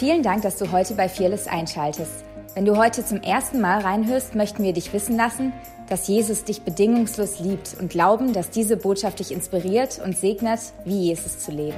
[0.00, 2.24] Vielen Dank, dass du heute bei Fearless einschaltest.
[2.54, 5.52] Wenn du heute zum ersten Mal reinhörst, möchten wir dich wissen lassen,
[5.90, 11.08] dass Jesus dich bedingungslos liebt und glauben, dass diese Botschaft dich inspiriert und segnet, wie
[11.08, 11.76] Jesus zu leben.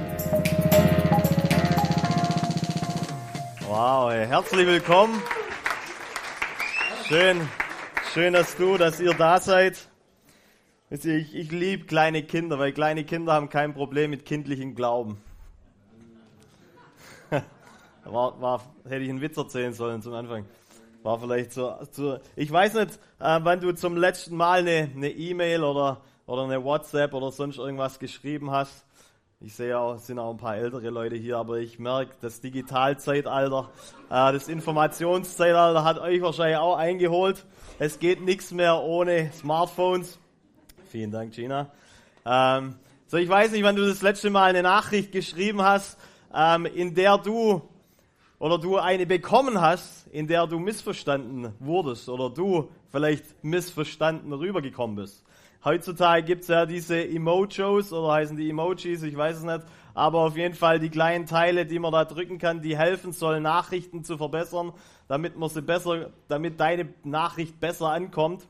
[3.67, 5.21] Wow, herzlich willkommen.
[7.09, 7.41] Schön,
[8.13, 9.89] schön, dass du, dass ihr da seid.
[10.89, 15.21] Ich, ich liebe kleine Kinder, weil kleine Kinder haben kein Problem mit kindlichem Glauben.
[18.05, 20.45] War, war, hätte ich einen Witz erzählen sollen zum Anfang.
[21.03, 21.73] War vielleicht so.
[21.91, 26.43] so ich weiß nicht, äh, wann du zum letzten Mal eine E-Mail e oder, oder
[26.43, 28.85] eine WhatsApp oder sonst irgendwas geschrieben hast.
[29.45, 32.39] Ich sehe auch, es sind auch ein paar ältere Leute hier, aber ich merke, das
[32.39, 33.69] Digitalzeitalter,
[34.09, 37.45] äh, das Informationszeitalter hat euch wahrscheinlich auch eingeholt.
[37.77, 40.17] Es geht nichts mehr ohne Smartphones.
[40.89, 41.71] Vielen Dank, Gina.
[42.25, 42.75] Ähm,
[43.07, 45.97] so, ich weiß nicht, wann du das letzte Mal eine Nachricht geschrieben hast,
[46.33, 47.61] ähm, in der du
[48.43, 54.97] oder du eine bekommen hast, in der du missverstanden wurdest oder du vielleicht missverstanden rübergekommen
[54.97, 55.23] bist.
[55.63, 59.61] Heutzutage gibt es ja diese Emojos oder heißen die Emojis, ich weiß es nicht,
[59.93, 63.43] aber auf jeden Fall die kleinen Teile, die man da drücken kann, die helfen sollen,
[63.43, 64.73] Nachrichten zu verbessern,
[65.07, 68.45] damit man sie besser, damit deine Nachricht besser ankommt.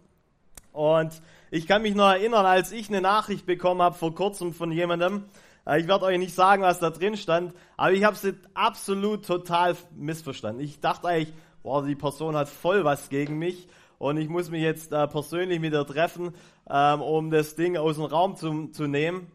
[0.72, 1.22] Und
[1.52, 5.26] ich kann mich noch erinnern, als ich eine Nachricht bekommen habe vor kurzem von jemandem,
[5.66, 9.78] ich werde euch nicht sagen, was da drin stand, aber ich habe sie absolut total
[9.96, 10.64] missverstanden.
[10.64, 11.34] Ich dachte eigentlich,
[11.64, 15.62] boah, die Person hat voll was gegen mich und ich muss mich jetzt äh, persönlich
[15.62, 16.34] mit ihr treffen,
[16.70, 19.32] ähm, um das Ding aus dem Raum zu, zu nehmen.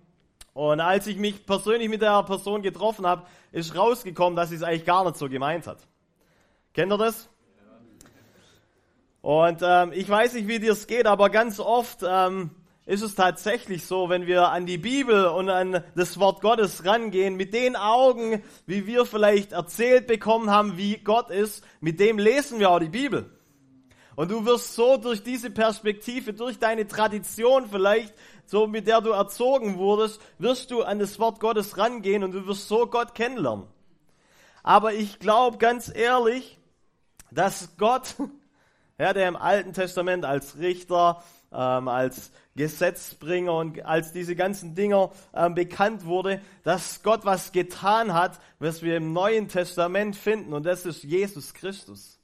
[0.52, 4.62] Und als ich mich persönlich mit der Person getroffen habe, ist rausgekommen, dass sie es
[4.62, 5.86] eigentlich gar nicht so gemeint hat.
[6.74, 7.28] Kennt ihr das?
[9.22, 12.50] Und ähm, ich weiß nicht, wie dir es geht, aber ganz oft ähm,
[12.88, 17.36] ist es tatsächlich so, wenn wir an die Bibel und an das Wort Gottes rangehen,
[17.36, 22.60] mit den Augen, wie wir vielleicht erzählt bekommen haben, wie Gott ist, mit dem lesen
[22.60, 23.30] wir auch die Bibel.
[24.16, 28.14] Und du wirst so durch diese Perspektive, durch deine Tradition vielleicht,
[28.46, 32.46] so mit der du erzogen wurdest, wirst du an das Wort Gottes rangehen und du
[32.46, 33.66] wirst so Gott kennenlernen.
[34.62, 36.58] Aber ich glaube ganz ehrlich,
[37.30, 38.14] dass Gott,
[38.98, 41.22] ja, der im Alten Testament als Richter,
[41.52, 48.14] ähm, als Gesetzbringer und als diese ganzen Dinger ähm, bekannt wurde, dass Gott was getan
[48.14, 52.18] hat, was wir im Neuen Testament finden und das ist Jesus Christus.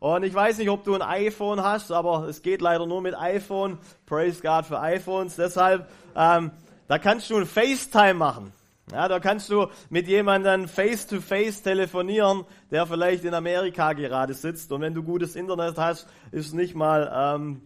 [0.00, 3.14] Und ich weiß nicht, ob du ein iPhone hast, aber es geht leider nur mit
[3.14, 3.78] iPhone.
[4.06, 5.36] Praise God für iPhones.
[5.36, 6.52] Deshalb, ähm,
[6.88, 8.52] da kannst du ein FaceTime machen.
[8.90, 14.72] Ja, da kannst du mit jemandem face-to-face -face telefonieren, der vielleicht in Amerika gerade sitzt.
[14.72, 17.60] Und wenn du gutes Internet hast, ist nicht mal ähm,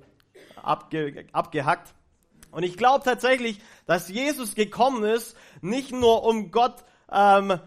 [0.67, 1.95] abge, abgehackt.
[2.51, 7.59] Und ich glaube tatsächlich, dass Jesus gekommen ist, nicht nur um Gott, ähm,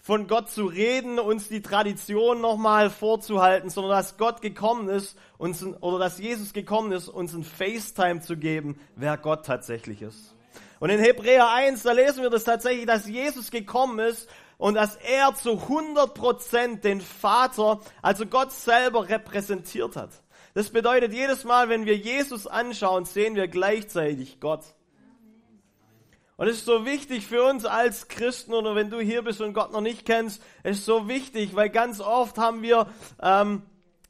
[0.00, 5.62] von Gott zu reden, uns die Tradition nochmal vorzuhalten, sondern dass Gott gekommen ist, uns,
[5.80, 10.34] oder dass Jesus gekommen ist, uns ein FaceTime zu geben, wer Gott tatsächlich ist.
[10.80, 14.96] Und in Hebräer 1, da lesen wir das tatsächlich, dass Jesus gekommen ist und dass
[14.96, 20.10] er zu 100% den Vater, also Gott selber repräsentiert hat.
[20.58, 24.64] Das bedeutet, jedes Mal, wenn wir Jesus anschauen, sehen wir gleichzeitig Gott.
[26.36, 29.54] Und es ist so wichtig für uns als Christen oder wenn du hier bist und
[29.54, 32.88] Gott noch nicht kennst, es ist so wichtig, weil ganz oft haben wir
[33.22, 33.62] ähm,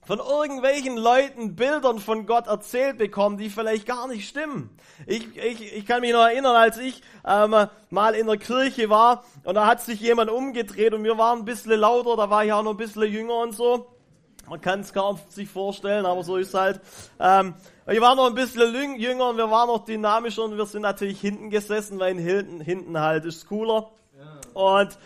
[0.06, 4.70] von irgendwelchen Leuten Bildern von Gott erzählt bekommen, die vielleicht gar nicht stimmen.
[5.06, 7.54] Ich, ich, ich kann mich noch erinnern, als ich ähm,
[7.90, 11.44] mal in der Kirche war und da hat sich jemand umgedreht und wir waren ein
[11.44, 13.97] bisschen lauter, da war ich auch noch ein bisschen jünger und so.
[14.48, 16.80] Man kann es kaum sich vorstellen, aber so ist halt.
[17.20, 17.54] Ähm,
[17.86, 21.20] wir waren noch ein bisschen jünger und wir waren noch dynamischer und wir sind natürlich
[21.20, 23.90] hinten gesessen, weil hinten, hinten halt ist cooler.
[24.18, 24.40] Ja.
[24.60, 24.98] Und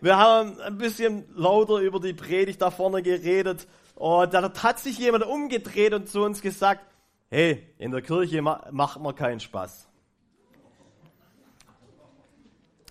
[0.00, 3.66] wir haben ein bisschen lauter über die Predigt da vorne geredet.
[3.94, 6.80] Und da hat sich jemand umgedreht und zu uns gesagt,
[7.28, 9.88] hey, in der Kirche macht man keinen Spaß.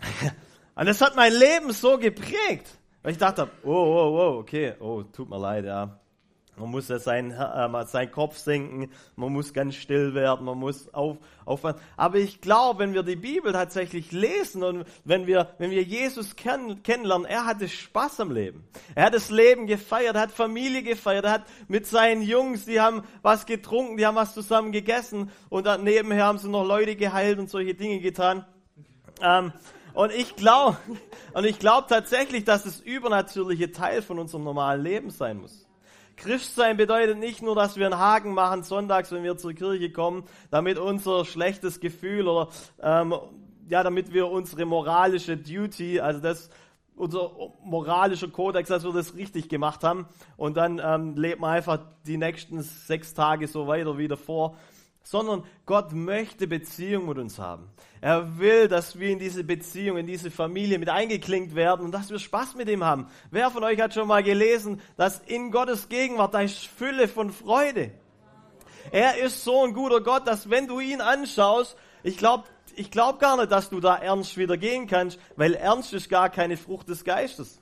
[0.75, 2.78] und das hat mein Leben so geprägt.
[3.01, 5.99] Weil ich dachte, oh, oh, oh, okay, oh, tut mir leid, ja.
[6.59, 10.93] Man muss ja seinen, äh, seinen Kopf senken, man muss ganz still werden, man muss
[10.93, 11.79] auf, aufpassen.
[11.95, 16.35] Aber ich glaube, wenn wir die Bibel tatsächlich lesen und wenn wir, wenn wir Jesus
[16.35, 18.67] kenn, kennenlernen, er hatte Spaß am Leben.
[18.93, 22.81] Er hat das Leben gefeiert, er hat Familie gefeiert, er hat mit seinen Jungs, die
[22.81, 26.97] haben was getrunken, die haben was zusammen gegessen und dann nebenher haben sie noch Leute
[26.97, 28.45] geheilt und solche Dinge getan.
[29.21, 29.53] Ähm,
[29.99, 30.77] und ich glaube,
[31.33, 35.67] und ich glaube tatsächlich, dass das übernatürliche Teil von unserem normalen Leben sein muss.
[36.15, 40.23] Christsein bedeutet nicht nur, dass wir einen Haken machen sonntags, wenn wir zur Kirche kommen,
[40.51, 42.47] damit unser schlechtes Gefühl oder
[42.81, 43.13] ähm,
[43.67, 46.49] ja, damit wir unsere moralische Duty, also das,
[46.95, 47.31] unser
[47.61, 50.07] moralischer Kodex, dass wir das richtig gemacht haben.
[50.37, 54.55] Und dann ähm, lebt man einfach die nächsten sechs Tage so weiter wie davor.
[55.03, 57.69] Sondern Gott möchte Beziehung mit uns haben.
[58.01, 62.11] Er will, dass wir in diese Beziehung, in diese Familie mit eingeklinkt werden und dass
[62.11, 63.07] wir Spaß mit ihm haben.
[63.31, 67.31] Wer von euch hat schon mal gelesen, dass in Gottes Gegenwart da ist Fülle von
[67.31, 67.91] Freude?
[68.91, 73.19] Er ist so ein guter Gott, dass wenn du ihn anschaust, ich glaube, ich glaube
[73.19, 76.87] gar nicht, dass du da ernst wieder gehen kannst, weil ernst ist gar keine Frucht
[76.87, 77.61] des Geistes.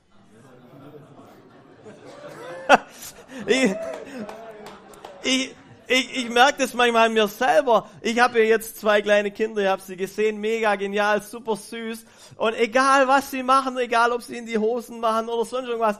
[3.47, 3.75] ich,
[5.23, 5.55] ich,
[5.87, 7.89] ich, ich merke das manchmal an mir selber.
[8.01, 12.05] Ich habe jetzt zwei kleine Kinder, ich habe sie gesehen, mega genial, super süß.
[12.35, 15.97] Und egal was sie machen, egal ob sie in die Hosen machen oder sonst irgendwas,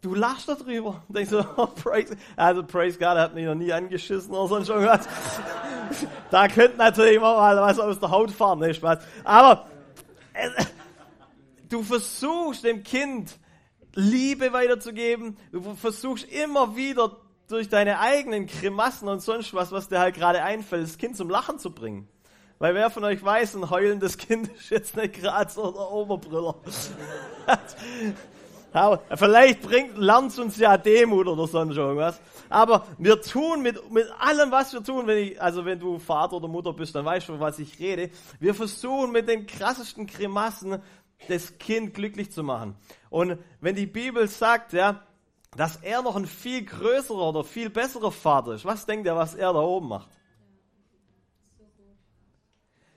[0.00, 3.72] du lachst darüber und denkst so, oh, praise, also praise God, hat mich noch nie
[3.72, 5.06] angeschissen oder sonst irgendwas.
[6.30, 8.98] da könnte natürlich immer mal was aus der Haut fahren, ne, Spaß.
[9.24, 9.66] Aber
[10.34, 10.48] äh,
[11.68, 13.38] du versuchst dem Kind
[13.94, 17.18] Liebe weiterzugeben, du versuchst immer wieder
[17.52, 21.30] durch deine eigenen Grimassen und sonst was, was dir halt gerade einfällt, das Kind zum
[21.30, 22.08] Lachen zu bringen.
[22.58, 26.54] Weil wer von euch weiß, ein heulendes Kind ist jetzt nicht gerade so der Oberbrüller.
[29.16, 32.18] Vielleicht bringt, lernt uns ja Demut oder sonst irgendwas.
[32.48, 36.36] Aber wir tun mit, mit allem, was wir tun, wenn ich, also wenn du Vater
[36.36, 38.10] oder Mutter bist, dann weißt du, was ich rede.
[38.40, 40.80] Wir versuchen mit den krassesten Grimassen
[41.28, 42.76] das Kind glücklich zu machen.
[43.10, 45.02] Und wenn die Bibel sagt, ja,
[45.56, 49.34] dass er noch ein viel größerer oder viel besserer Vater ist, was denkt er, was
[49.34, 50.08] er da oben macht?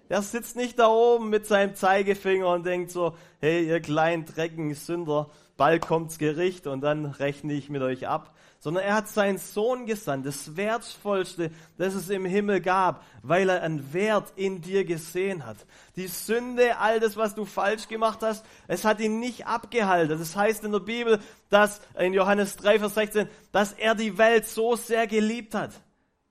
[0.08, 4.74] Er sitzt nicht da oben mit seinem Zeigefinger und denkt so, hey, ihr kleinen, dreckigen
[4.76, 8.35] Sünder, bald kommt's Gericht und dann rechne ich mit euch ab.
[8.60, 13.62] Sondern er hat seinen Sohn gesandt, das Wertvollste, das es im Himmel gab, weil er
[13.62, 15.58] einen Wert in dir gesehen hat.
[15.96, 20.18] Die Sünde, all das, was du falsch gemacht hast, es hat ihn nicht abgehalten.
[20.18, 21.20] Das heißt in der Bibel,
[21.50, 25.72] dass in Johannes 3, Vers 16, dass er die Welt so sehr geliebt hat.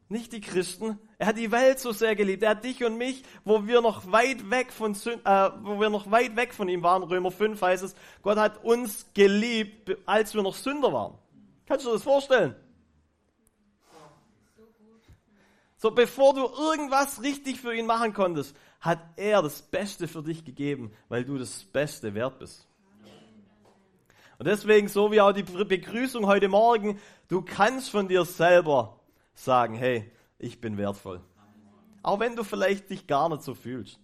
[0.08, 0.98] Nicht die Christen.
[1.18, 2.42] Er hat die Welt so sehr geliebt.
[2.42, 6.10] Er hat dich und mich, wo wir noch weit weg von, äh, wo wir noch
[6.10, 7.02] weit weg von ihm waren.
[7.02, 11.14] Römer 5 heißt es, Gott hat uns geliebt, als wir noch Sünder waren.
[11.66, 12.54] Kannst du dir das vorstellen?
[15.76, 20.44] So, bevor du irgendwas richtig für ihn machen konntest, hat er das Beste für dich
[20.44, 22.66] gegeben, weil du das Beste wert bist.
[24.38, 28.98] Und deswegen, so wie auch die Begrüßung heute Morgen, du kannst von dir selber
[29.34, 31.20] sagen, hey, ich bin wertvoll.
[32.02, 33.98] Auch wenn du vielleicht dich gar nicht so fühlst.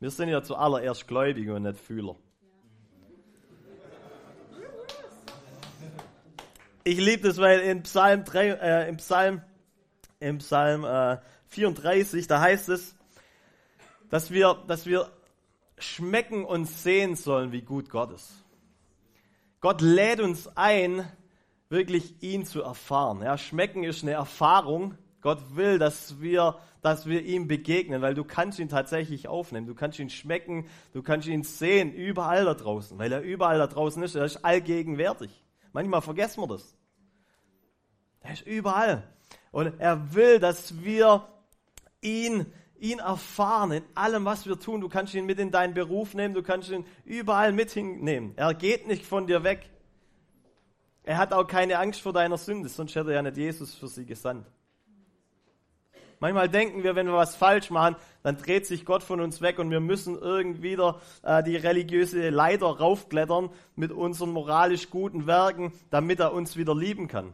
[0.00, 2.16] Wir sind ja zuallererst Gläubige und nicht Fühler.
[6.88, 9.42] Ich liebe das, weil in Psalm, 3, äh, im Psalm,
[10.20, 11.18] im Psalm äh,
[11.48, 12.94] 34, da heißt es,
[14.08, 15.10] dass wir, dass wir
[15.78, 18.30] schmecken und sehen sollen, wie gut Gott ist.
[19.60, 21.04] Gott lädt uns ein,
[21.70, 23.20] wirklich ihn zu erfahren.
[23.20, 24.96] Ja, schmecken ist eine Erfahrung.
[25.22, 29.66] Gott will, dass wir, dass wir ihm begegnen, weil du kannst ihn tatsächlich aufnehmen.
[29.66, 33.66] Du kannst ihn schmecken, du kannst ihn sehen, überall da draußen, weil er überall da
[33.66, 34.14] draußen ist.
[34.14, 35.42] Er ist allgegenwärtig.
[35.72, 36.75] Manchmal vergessen wir das.
[38.36, 39.02] Ist überall.
[39.50, 41.26] Und er will, dass wir
[42.02, 42.44] ihn,
[42.78, 44.82] ihn erfahren in allem, was wir tun.
[44.82, 48.34] Du kannst ihn mit in deinen Beruf nehmen, du kannst ihn überall mit hinnehmen.
[48.36, 49.70] Er geht nicht von dir weg.
[51.02, 53.88] Er hat auch keine Angst vor deiner Sünde, sonst hätte er ja nicht Jesus für
[53.88, 54.46] sie gesandt.
[56.18, 59.58] Manchmal denken wir, wenn wir was falsch machen, dann dreht sich Gott von uns weg
[59.58, 65.72] und wir müssen irgendwie wieder äh, die religiöse Leiter raufklettern mit unseren moralisch guten Werken,
[65.90, 67.32] damit er uns wieder lieben kann.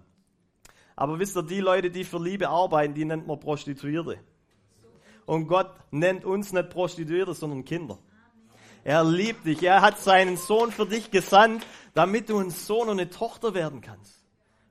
[0.96, 4.18] Aber wisst ihr, die Leute, die für Liebe arbeiten, die nennt man Prostituierte.
[5.26, 7.98] Und Gott nennt uns nicht Prostituierte, sondern Kinder.
[8.84, 9.62] Er liebt dich.
[9.62, 13.80] Er hat seinen Sohn für dich gesandt, damit du ein Sohn und eine Tochter werden
[13.80, 14.24] kannst.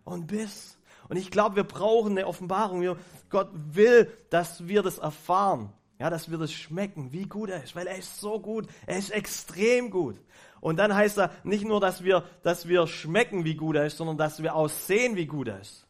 [0.03, 0.77] Und bist.
[1.07, 2.97] Und ich glaube, wir brauchen eine Offenbarung.
[3.29, 5.71] Gott will, dass wir das erfahren.
[5.99, 8.67] Ja, dass wir das schmecken, wie gut er ist, weil er ist so gut.
[8.87, 10.15] Er ist extrem gut.
[10.59, 13.97] Und dann heißt er nicht nur, dass wir, dass wir schmecken, wie gut er ist,
[13.97, 15.85] sondern dass wir auch sehen, wie gut er ist.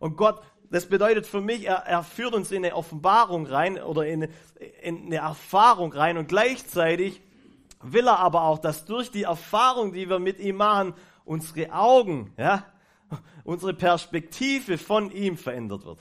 [0.00, 4.06] Und Gott, das bedeutet für mich, er, er führt uns in eine Offenbarung rein oder
[4.06, 4.28] in,
[4.82, 7.20] in eine Erfahrung rein und gleichzeitig
[7.82, 12.32] will er aber auch, dass durch die Erfahrung, die wir mit ihm machen, unsere Augen,
[12.36, 12.64] ja,
[13.44, 15.98] unsere Perspektive von ihm verändert wird.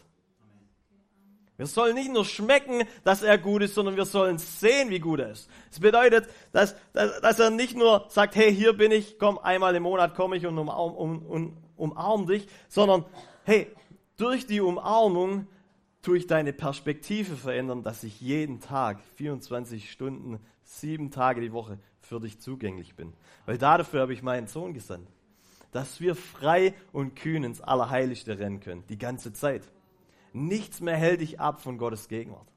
[1.57, 5.19] Wir sollen nicht nur schmecken, dass er gut ist, sondern wir sollen sehen, wie gut
[5.19, 5.49] er ist.
[5.69, 9.75] Das bedeutet, dass, dass, dass er nicht nur sagt, hey, hier bin ich, komm, einmal
[9.75, 13.03] im Monat komme ich und umarm, um, um, umarm dich, sondern
[13.43, 13.67] hey,
[14.19, 15.47] durch die Umarmung
[16.01, 21.79] tue ich deine Perspektive verändern, dass ich jeden Tag, 24 Stunden, sieben Tage die Woche
[22.01, 23.13] für dich zugänglich bin.
[23.45, 25.09] Weil dafür habe ich meinen Sohn gesandt.
[25.71, 29.63] Dass wir frei und kühn ins Allerheiligste rennen können, die ganze Zeit.
[30.33, 32.47] Nichts mehr hält dich ab von Gottes Gegenwart.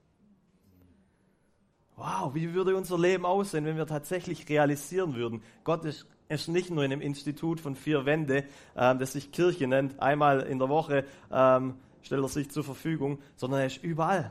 [1.96, 6.70] Wow, wie würde unser Leben aussehen, wenn wir tatsächlich realisieren würden, Gott ist, ist nicht
[6.70, 8.44] nur in einem Institut von vier Wände,
[8.76, 13.18] ähm, das sich Kirche nennt, einmal in der Woche ähm, stellt er sich zur Verfügung,
[13.36, 14.30] sondern er ist überall.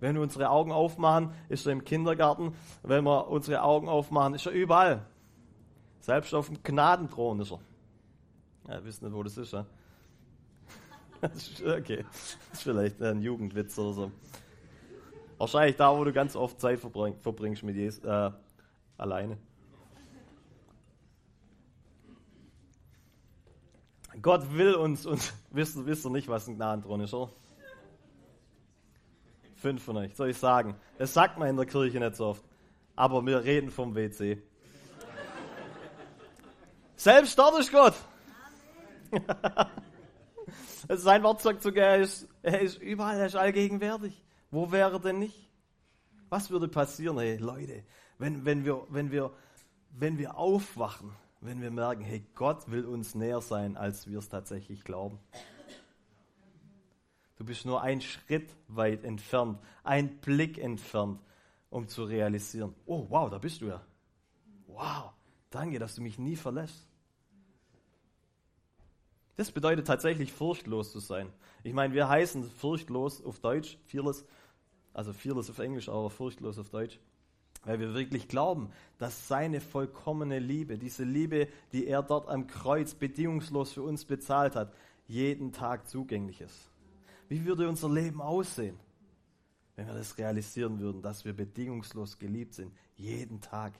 [0.00, 2.54] Wenn wir unsere Augen aufmachen, ist er im Kindergarten.
[2.82, 5.06] Wenn wir unsere Augen aufmachen, ist er überall.
[6.00, 7.60] Selbst auf dem Gnadenthron ist er.
[8.68, 9.64] Ja, ihr wisst nicht, wo das ist, ja?
[11.22, 14.12] okay, das ist vielleicht ein Jugendwitz oder so.
[15.38, 18.30] Wahrscheinlich da, wo du ganz oft Zeit verbringst mit Jesus, äh,
[18.98, 19.38] alleine.
[24.20, 27.32] Gott will uns, und wisst, wisst ihr nicht, was ein Gnadenthron ist, oder?
[29.54, 30.74] Fünf von euch, soll ich sagen.
[30.98, 32.44] Das sagt man in der Kirche nicht so oft.
[32.96, 34.42] Aber wir reden vom WC.
[36.96, 37.94] Selbst dort ist Gott.
[40.88, 44.20] Sein Wort sagt sogar, er ist, er ist überall, er ist allgegenwärtig.
[44.50, 45.48] Wo wäre denn nicht?
[46.28, 47.84] Was würde passieren, hey Leute,
[48.18, 49.32] wenn, wenn, wir, wenn, wir,
[49.90, 54.28] wenn wir aufwachen, wenn wir merken, hey, Gott will uns näher sein, als wir es
[54.28, 55.18] tatsächlich glauben.
[57.36, 61.20] Du bist nur ein Schritt weit entfernt, ein Blick entfernt,
[61.70, 63.84] um zu realisieren, oh wow, da bist du ja.
[64.68, 65.12] Wow,
[65.50, 66.86] danke, dass du mich nie verlässt.
[69.34, 71.32] Das bedeutet tatsächlich furchtlos zu sein.
[71.64, 74.24] Ich meine, wir heißen furchtlos auf Deutsch, fearless,
[74.92, 77.00] also fearless auf Englisch, aber furchtlos auf Deutsch.
[77.64, 82.94] Weil wir wirklich glauben, dass seine vollkommene Liebe, diese Liebe, die er dort am Kreuz
[82.94, 84.74] bedingungslos für uns bezahlt hat,
[85.06, 86.70] jeden Tag zugänglich ist.
[87.28, 88.78] Wie würde unser Leben aussehen,
[89.76, 93.72] wenn wir das realisieren würden, dass wir bedingungslos geliebt sind, jeden Tag?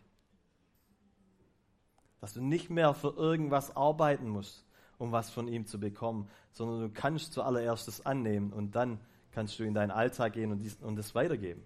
[2.21, 4.65] Dass du nicht mehr für irgendwas arbeiten musst,
[4.97, 9.01] um was von ihm zu bekommen, sondern du kannst zuallererst es annehmen und dann
[9.33, 11.65] kannst du in deinen Alltag gehen und es weitergeben.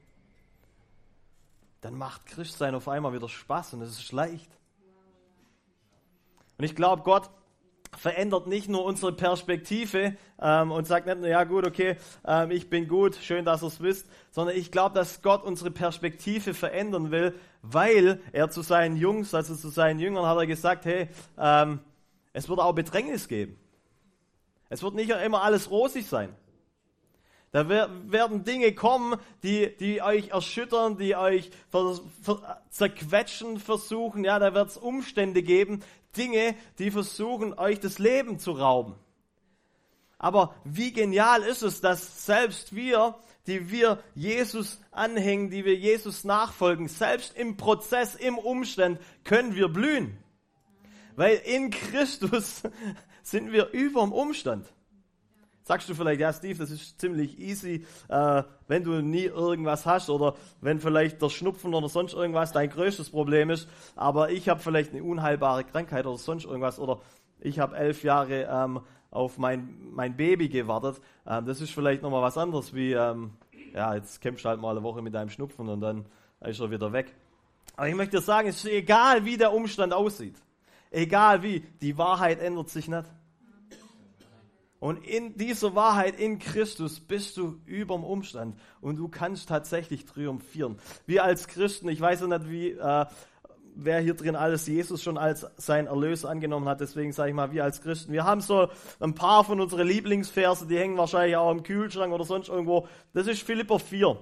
[1.80, 4.50] Dann macht Christsein auf einmal wieder Spaß und es ist leicht.
[6.58, 7.30] Und ich glaube, Gott
[7.96, 12.68] verändert nicht nur unsere Perspektive ähm, und sagt nicht nur, ja gut, okay, ähm, ich
[12.68, 17.10] bin gut, schön, dass ihr es wisst, sondern ich glaube, dass Gott unsere Perspektive verändern
[17.10, 21.80] will, weil er zu seinen Jungs, also zu seinen Jüngern hat er gesagt, hey, ähm,
[22.32, 23.58] es wird auch Bedrängnis geben.
[24.68, 26.34] Es wird nicht immer alles rosig sein.
[27.56, 34.24] Da werden Dinge kommen, die, die euch erschüttern, die euch ver, ver, zerquetschen versuchen.
[34.24, 35.82] Ja, da wird es Umstände geben,
[36.18, 38.94] Dinge, die versuchen, euch das Leben zu rauben.
[40.18, 43.14] Aber wie genial ist es, dass selbst wir,
[43.46, 49.68] die wir Jesus anhängen, die wir Jesus nachfolgen, selbst im Prozess, im Umstand, können wir
[49.68, 50.18] blühen.
[51.14, 52.64] Weil in Christus
[53.22, 54.70] sind wir über dem Umstand.
[55.66, 60.08] Sagst du vielleicht, ja Steve, das ist ziemlich easy, äh, wenn du nie irgendwas hast
[60.10, 64.60] oder wenn vielleicht der Schnupfen oder sonst irgendwas dein größtes Problem ist, aber ich habe
[64.60, 67.00] vielleicht eine unheilbare Krankheit oder sonst irgendwas oder
[67.40, 68.80] ich habe elf Jahre ähm,
[69.10, 71.00] auf mein, mein Baby gewartet.
[71.26, 73.32] Ähm, das ist vielleicht nochmal was anderes wie, ähm,
[73.74, 76.06] ja, jetzt kämpfst du halt mal eine Woche mit deinem Schnupfen und dann
[76.42, 77.12] ist er wieder weg.
[77.74, 80.36] Aber ich möchte dir sagen, es ist egal, wie der Umstand aussieht.
[80.92, 83.06] Egal wie, die Wahrheit ändert sich nicht.
[84.78, 90.76] Und in dieser Wahrheit in Christus bist du überm Umstand und du kannst tatsächlich triumphieren.
[91.06, 93.06] Wir als Christen, ich weiß ja nicht, wie, äh,
[93.74, 96.80] wer hier drin alles Jesus schon als sein Erlöser angenommen hat.
[96.80, 98.68] Deswegen sage ich mal, wir als Christen, wir haben so
[99.00, 102.86] ein paar von unseren Lieblingsverse, die hängen wahrscheinlich auch im Kühlschrank oder sonst irgendwo.
[103.14, 104.18] Das ist Philipper 4.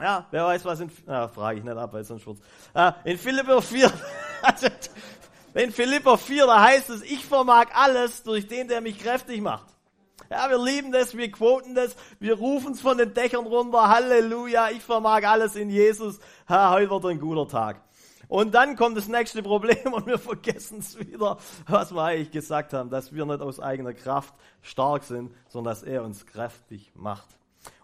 [0.00, 2.40] Ja, wer weiß, was in, ja, frage ich nicht ab, weil sonst wird's.
[2.72, 3.92] Äh, in Philipper 4,
[4.42, 4.68] also,
[5.54, 9.66] in Philipper 4, da heißt es, ich vermag alles durch den, der mich kräftig macht.
[10.30, 13.88] Ja, wir lieben das, wir quoten das, wir rufen es von den Dächern runter.
[13.88, 16.18] Halleluja, ich vermag alles in Jesus.
[16.48, 17.82] Ha, heute wird ein guter Tag.
[18.28, 22.74] Und dann kommt das nächste Problem und wir vergessen es wieder, was wir eigentlich gesagt
[22.74, 27.26] haben, dass wir nicht aus eigener Kraft stark sind, sondern dass er uns kräftig macht.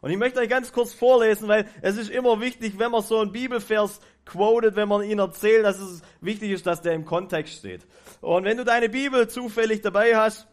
[0.00, 3.18] Und ich möchte euch ganz kurz vorlesen, weil es ist immer wichtig, wenn man so
[3.18, 7.54] einen Bibelvers quotet, wenn man ihn erzählt, dass es wichtig ist, dass der im Kontext
[7.54, 7.86] steht.
[8.20, 10.46] Und wenn du deine Bibel zufällig dabei hast,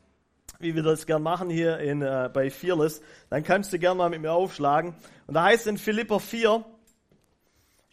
[0.62, 4.10] wie wir das gern machen hier in, äh, bei Fearless, dann kannst du gern mal
[4.10, 4.96] mit mir aufschlagen.
[5.28, 6.64] Und da heißt in Philipper 4,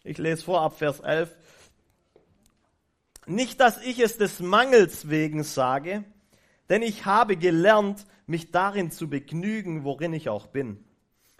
[0.03, 1.35] ich lese vor ab Vers 11,
[3.25, 6.03] nicht, dass ich es des Mangels wegen sage,
[6.69, 10.83] denn ich habe gelernt, mich darin zu begnügen, worin ich auch bin.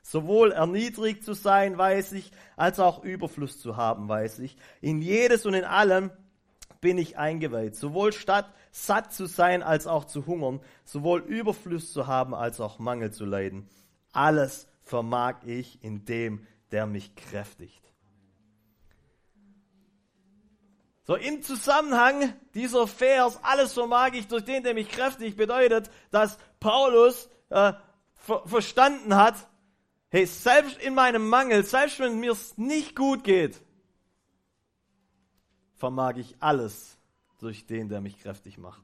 [0.02, 4.58] Sowohl erniedrigt zu sein, weiß ich, als auch Überfluss zu haben, weiß ich.
[4.82, 6.12] In jedes und in allem
[6.82, 12.08] bin ich eingeweiht, sowohl statt satt zu sein als auch zu hungern, sowohl Überfluss zu
[12.08, 13.68] haben als auch Mangel zu leiden.
[14.12, 17.80] Alles vermag ich in dem, der mich kräftigt.
[21.06, 26.38] So im Zusammenhang dieser Vers, alles vermag ich durch den, der mich kräftigt, bedeutet, dass
[26.60, 27.74] Paulus äh,
[28.14, 29.36] ver verstanden hat,
[30.10, 33.60] hey, selbst in meinem Mangel, selbst wenn mir es nicht gut geht,
[35.78, 36.99] vermag ich alles
[37.40, 38.82] durch den, der mich kräftig macht.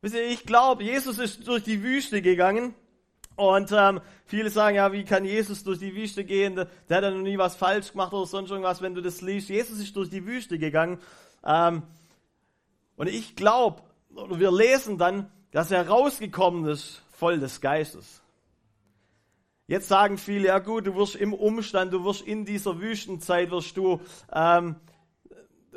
[0.00, 2.74] Wisst ihr, ich glaube, Jesus ist durch die Wüste gegangen
[3.34, 6.54] und ähm, viele sagen, ja, wie kann Jesus durch die Wüste gehen?
[6.54, 9.48] Der, hat ja noch nie was falsch gemacht oder sonst irgendwas, wenn du das liest.
[9.48, 10.98] Jesus ist durch die Wüste gegangen.
[11.44, 11.82] Ähm,
[12.96, 18.22] und ich glaube, wir lesen dann, dass er rausgekommen ist, voll des Geistes.
[19.66, 23.76] Jetzt sagen viele, ja gut, du wirst im Umstand, du wirst in dieser Wüstenzeit, wirst
[23.76, 24.00] du
[24.32, 24.76] ähm,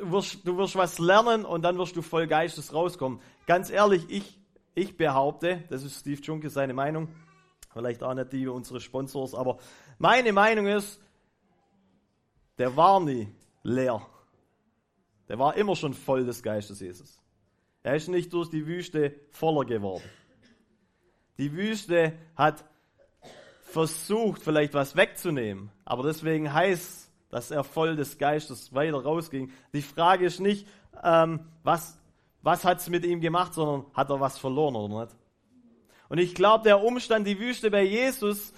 [0.02, 3.20] wirst, du wirst was lernen und dann wirst du voll Geistes rauskommen.
[3.46, 4.38] Ganz ehrlich, ich,
[4.74, 7.08] ich behaupte, das ist Steve Junke seine Meinung,
[7.72, 9.58] vielleicht auch nicht die unsere Sponsors, aber
[9.98, 11.00] meine Meinung ist,
[12.58, 13.28] der war nie
[13.62, 14.06] leer.
[15.28, 17.20] Der war immer schon voll des Geistes Jesus.
[17.82, 20.04] Er ist nicht durch die Wüste voller geworden.
[21.38, 22.64] Die Wüste hat
[23.62, 29.50] versucht, vielleicht was wegzunehmen, aber deswegen heißt dass er voll des Geistes weiter rausging.
[29.72, 30.66] Die Frage ist nicht,
[31.02, 31.98] ähm, was,
[32.42, 35.16] was hat es mit ihm gemacht, sondern hat er was verloren oder nicht?
[36.08, 38.52] Und ich glaube, der Umstand, die Wüste bei Jesus,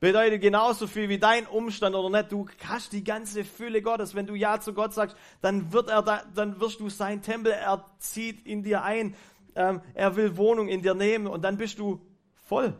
[0.00, 2.32] bedeutet genauso viel wie dein Umstand oder nicht.
[2.32, 4.14] Du hast die ganze Fülle Gottes.
[4.14, 7.52] Wenn du Ja zu Gott sagst, dann wird er da, dann wirst du sein Tempel,
[7.52, 9.14] er zieht in dir ein,
[9.54, 12.00] ähm, er will Wohnung in dir nehmen und dann bist du
[12.34, 12.74] voll.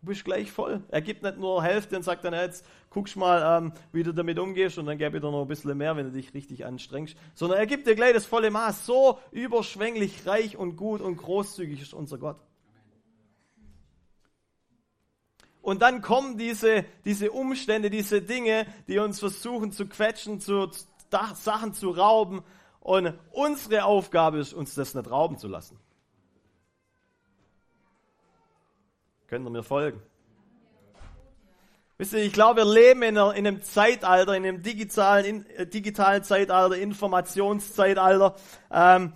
[0.00, 0.82] Du bist gleich voll.
[0.90, 4.38] Er gibt nicht nur Hälfte und sagt dann, jetzt guckst mal, ähm, wie du damit
[4.38, 7.16] umgehst und dann gebe ich dir noch ein bisschen mehr, wenn du dich richtig anstrengst.
[7.34, 8.86] Sondern er gibt dir gleich das volle Maß.
[8.86, 12.36] So überschwänglich, reich und gut und großzügig ist unser Gott.
[15.62, 20.70] Und dann kommen diese, diese Umstände, diese Dinge, die uns versuchen zu quetschen, zu,
[21.34, 22.42] Sachen zu rauben.
[22.80, 25.78] Und unsere Aufgabe ist, uns das nicht rauben zu lassen.
[29.28, 30.00] Könnt ihr mir folgen?
[31.98, 36.22] Wisst ihr, ich glaube, wir leben in, einem Zeitalter, in einem digitalen, in, äh, digitalen
[36.24, 38.36] Zeitalter, Informationszeitalter.
[38.72, 39.12] Ähm,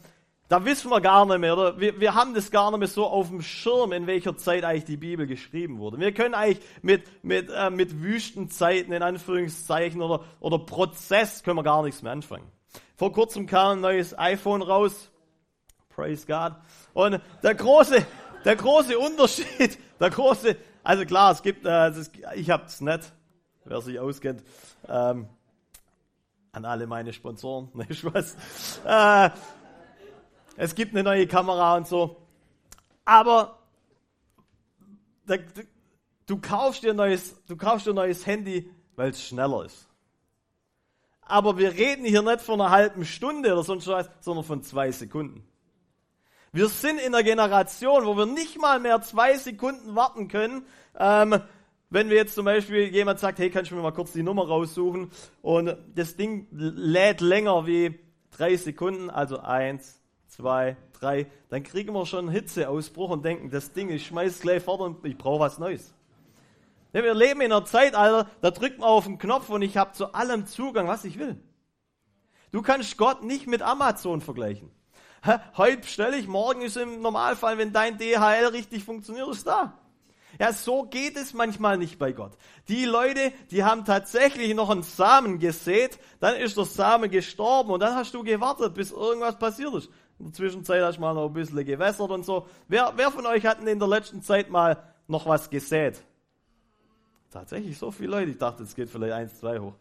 [0.49, 1.81] da wissen wir gar nicht mehr, oder?
[1.81, 4.85] Wir, wir haben das gar nicht mehr so auf dem Schirm, in welcher Zeit eigentlich
[4.85, 5.99] die Bibel geschrieben wurde.
[5.99, 11.63] Wir können eigentlich mit, mit, äh, mit Wüstenzeiten, in Anführungszeichen, oder, oder Prozess können wir
[11.63, 12.53] gar nichts mehr anfangen.
[12.97, 15.11] Vor kurzem kam ein neues iPhone raus.
[15.89, 16.57] Praise God.
[16.95, 18.05] Und der große,
[18.45, 23.13] der große Unterschied, der große, also klar, es gibt, äh, ist, ich hab's nicht,
[23.65, 24.43] wer sich auskennt,
[24.89, 25.29] ähm,
[26.53, 28.37] an alle meine Sponsoren, ne Spaß.
[28.85, 29.31] Äh,
[30.57, 32.17] es gibt eine neue Kamera und so,
[33.05, 33.59] aber
[35.27, 35.37] da,
[36.27, 39.89] du kaufst dir neues, du kaufst dir ein neues Handy, weil es schneller ist.
[41.23, 44.91] Aber wir reden hier nicht von einer halben Stunde oder sonst was, sondern von zwei
[44.91, 45.47] Sekunden.
[46.55, 50.67] Wir sind in einer Generation, wo wir nicht mal mehr zwei Sekunden warten können,
[50.99, 51.41] ähm,
[51.89, 54.47] wenn wir jetzt zum Beispiel jemand sagt, hey, kannst du mir mal kurz die Nummer
[54.47, 55.11] raussuchen
[55.41, 57.99] und das Ding lädt länger wie
[58.31, 63.73] drei Sekunden, also eins, zwei, drei, dann kriegen wir schon einen Hitzeausbruch und denken, das
[63.73, 65.95] Ding, ich schmeiß gleich fort und ich brauche was Neues.
[66.93, 69.93] Ja, wir leben in einer Zeitalter, da drückt man auf den Knopf und ich habe
[69.93, 71.41] zu allem Zugang, was ich will.
[72.51, 74.71] Du kannst Gott nicht mit Amazon vergleichen.
[75.57, 79.79] Heute bestelle ich, morgen ist im Normalfall, wenn dein DHL richtig funktioniert, ist da.
[80.41, 82.33] Ja, so geht es manchmal nicht bei Gott.
[82.69, 87.81] Die Leute, die haben tatsächlich noch einen Samen gesät, dann ist der Samen gestorben und
[87.81, 89.91] dann hast du gewartet, bis irgendwas passiert ist.
[90.19, 92.47] In der Zwischenzeit hast du mal noch ein bisschen gewässert und so.
[92.69, 96.03] Wer, wer von euch hat denn in der letzten Zeit mal noch was gesät?
[97.31, 98.31] Tatsächlich so viele Leute.
[98.31, 99.75] Ich dachte, es geht vielleicht eins, zwei hoch.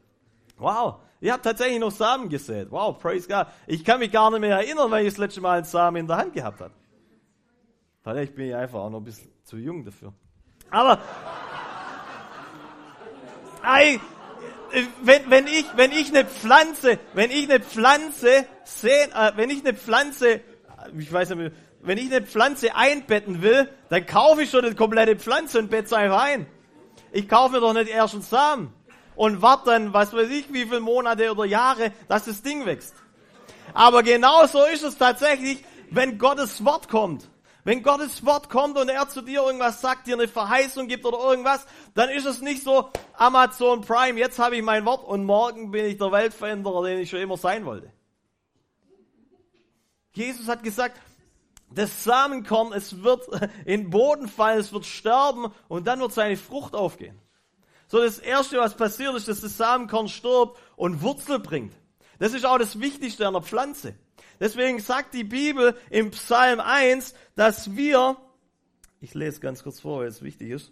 [0.62, 2.67] Wow, ihr habt tatsächlich noch Samen gesät.
[2.69, 3.47] Wow, praise God.
[3.65, 6.08] Ich kann mich gar nicht mehr erinnern, weil ich das letzte Mal einen Samen in
[6.08, 6.71] der Hand gehabt habe.
[8.04, 10.13] Vielleicht bin ich einfach auch noch ein bisschen zu jung dafür.
[10.69, 11.00] Aber,
[13.76, 14.00] ey,
[15.02, 19.65] wenn, wenn ich, wenn ich eine Pflanze, wenn ich eine Pflanze sehen, äh, wenn ich
[19.65, 20.41] eine Pflanze,
[20.95, 25.15] ich weiß nicht, wenn ich eine Pflanze einbetten will, dann kaufe ich schon eine komplette
[25.15, 26.45] Pflanze und betze einfach ein.
[27.12, 28.74] Ich kaufe mir doch nicht erst einen Samen
[29.15, 32.95] und warte dann, was weiß ich, wie viele Monate oder Jahre, dass das Ding wächst.
[33.74, 37.30] Aber genauso ist es tatsächlich, wenn Gottes Wort kommt.
[37.63, 41.19] Wenn Gottes Wort kommt und er zu dir irgendwas sagt, dir eine Verheißung gibt oder
[41.19, 45.69] irgendwas, dann ist es nicht so Amazon Prime, jetzt habe ich mein Wort und morgen
[45.69, 47.91] bin ich der Weltveränderer, den ich schon immer sein wollte.
[50.13, 51.00] Jesus hat gesagt,
[51.69, 53.28] das Samenkorn, es wird
[53.65, 57.21] in den Boden fallen, es wird sterben und dann wird seine Frucht aufgehen.
[57.91, 61.73] So das erste, was passiert ist, dass das Samenkorn stirbt und Wurzel bringt.
[62.19, 63.95] Das ist auch das Wichtigste der Pflanze.
[64.39, 68.15] Deswegen sagt die Bibel im Psalm 1, dass wir,
[69.01, 70.71] ich lese ganz kurz vor, weil es wichtig ist.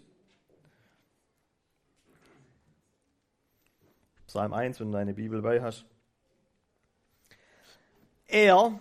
[4.26, 5.84] Psalm 1, wenn du deine Bibel bei hast.
[8.28, 8.80] Er,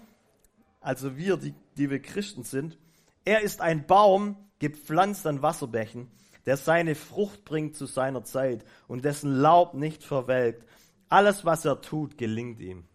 [0.80, 2.78] also wir, die, die wir Christen sind,
[3.26, 6.10] er ist ein Baum, gepflanzt an Wasserbächen,
[6.46, 10.66] der seine Frucht bringt zu seiner Zeit und dessen Laub nicht verwelkt.
[11.10, 12.86] Alles, was er tut, gelingt ihm.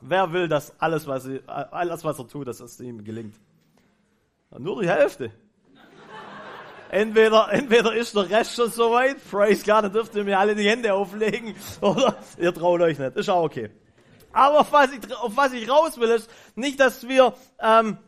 [0.00, 3.36] Wer will, dass alles, was er, alles, was er tut, dass es ihm gelingt?
[4.58, 5.32] Nur die Hälfte.
[6.90, 10.68] Entweder, entweder ist der Rest schon soweit, praise God, dann dürft ihr mir alle die
[10.68, 13.70] Hände auflegen, oder ihr traut euch nicht, ist auch okay.
[14.32, 17.98] Aber auf was ich, auf was ich raus will, ist nicht, dass wir, ähm,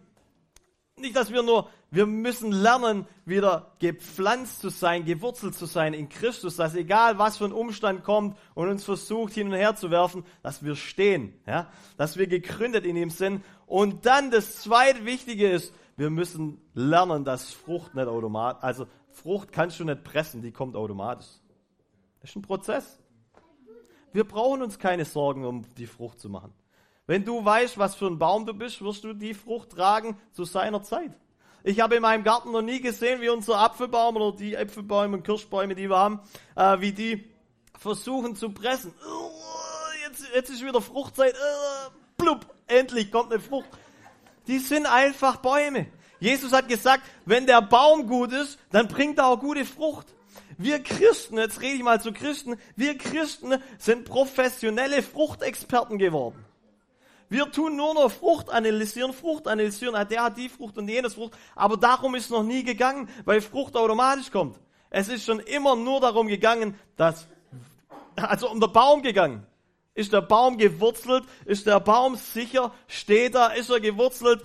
[0.97, 6.11] nicht, dass wir nur wir müssen lernen, wieder gepflanzt zu sein, gewurzelt zu sein in
[6.11, 9.91] Christus, dass egal was für ein Umstand kommt und uns versucht hin und her zu
[9.91, 13.43] werfen, dass wir stehen, ja, dass wir gegründet in ihm sind.
[13.65, 19.51] Und dann das zweite Wichtige ist, wir müssen lernen, dass Frucht nicht automatisch, also Frucht
[19.51, 21.29] kannst du nicht pressen, die kommt automatisch.
[22.21, 22.99] Das ist ein Prozess.
[24.13, 26.53] Wir brauchen uns keine Sorgen, um die Frucht zu machen.
[27.07, 30.45] Wenn du weißt, was für ein Baum du bist, wirst du die Frucht tragen zu
[30.45, 31.13] seiner Zeit.
[31.69, 35.25] Ich habe in meinem Garten noch nie gesehen, wie unser Apfelbaum oder die Äpfelbäume und
[35.25, 36.21] Kirschbäume, die wir haben,
[36.55, 37.29] äh, wie die
[37.77, 38.95] versuchen zu pressen.
[40.07, 41.35] Jetzt, jetzt ist wieder Fruchtzeit.
[42.17, 43.69] Blub, endlich kommt eine Frucht.
[44.47, 45.89] Die sind einfach Bäume.
[46.21, 50.07] Jesus hat gesagt, wenn der Baum gut ist, dann bringt er auch gute Frucht.
[50.59, 56.46] Wir Christen, jetzt rede ich mal zu Christen, wir Christen sind professionelle Fruchtexperten geworden.
[57.29, 61.15] Wir tun nur noch Frucht analysieren, Frucht analysieren, ah, der hat die Frucht und jenes
[61.15, 64.61] Frucht, aber darum ist es noch nie gegangen, weil Frucht automatisch kommt.
[64.91, 67.27] Es ist schon immer nur darum gegangen, dass,
[68.15, 69.45] also um den Baum gegangen.
[69.95, 71.25] Ist der Baum gewurzelt?
[71.47, 72.73] Ist der Baum sicher?
[72.87, 73.55] Steht er?
[73.55, 74.43] Ist er gewurzelt?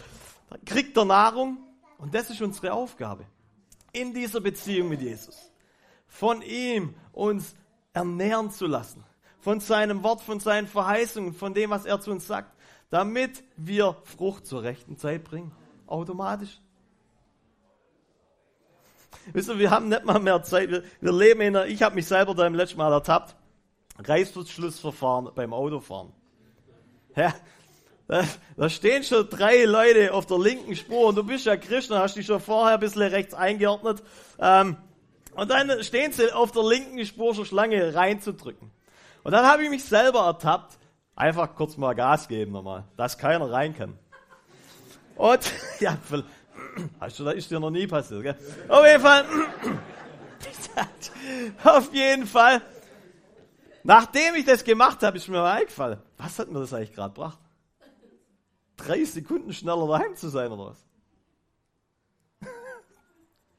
[0.65, 1.57] Kriegt er Nahrung?
[1.97, 3.25] Und das ist unsere Aufgabe.
[3.91, 5.51] In dieser Beziehung mit Jesus.
[6.07, 7.53] Von ihm uns
[7.93, 9.03] ernähren zu lassen.
[9.39, 12.55] Von seinem Wort, von seinen Verheißungen, von dem, was er zu uns sagt
[12.91, 15.51] damit wir Frucht zur rechten Zeit bringen.
[15.87, 16.59] Automatisch.
[19.33, 20.69] Wisst ihr, wir haben nicht mal mehr Zeit.
[20.69, 23.35] Wir, wir leben in einer, ich habe mich selber da im letzten Mal ertappt.
[23.97, 26.11] Reißverschlussverfahren beim Autofahren.
[27.15, 27.33] Ja,
[28.07, 28.23] da,
[28.57, 32.15] da, stehen schon drei Leute auf der linken Spur und du bist ja Christ, hast
[32.15, 34.01] dich schon vorher ein bisschen rechts eingeordnet.
[34.39, 34.77] Ähm,
[35.33, 38.71] und dann stehen sie auf der linken Spur schon Schlange reinzudrücken.
[39.23, 40.77] Und dann habe ich mich selber ertappt,
[41.15, 43.97] Einfach kurz mal Gas geben nochmal, dass keiner rein kann.
[45.15, 45.97] Und, ja,
[46.99, 48.37] hast du, das ist dir noch nie passiert, gell?
[48.67, 49.25] Auf jeden Fall,
[51.63, 52.61] auf jeden Fall,
[53.83, 57.13] nachdem ich das gemacht habe, ist mir mal eingefallen, was hat mir das eigentlich gerade
[57.13, 57.39] gebracht?
[58.77, 60.85] Drei Sekunden schneller daheim zu sein oder was?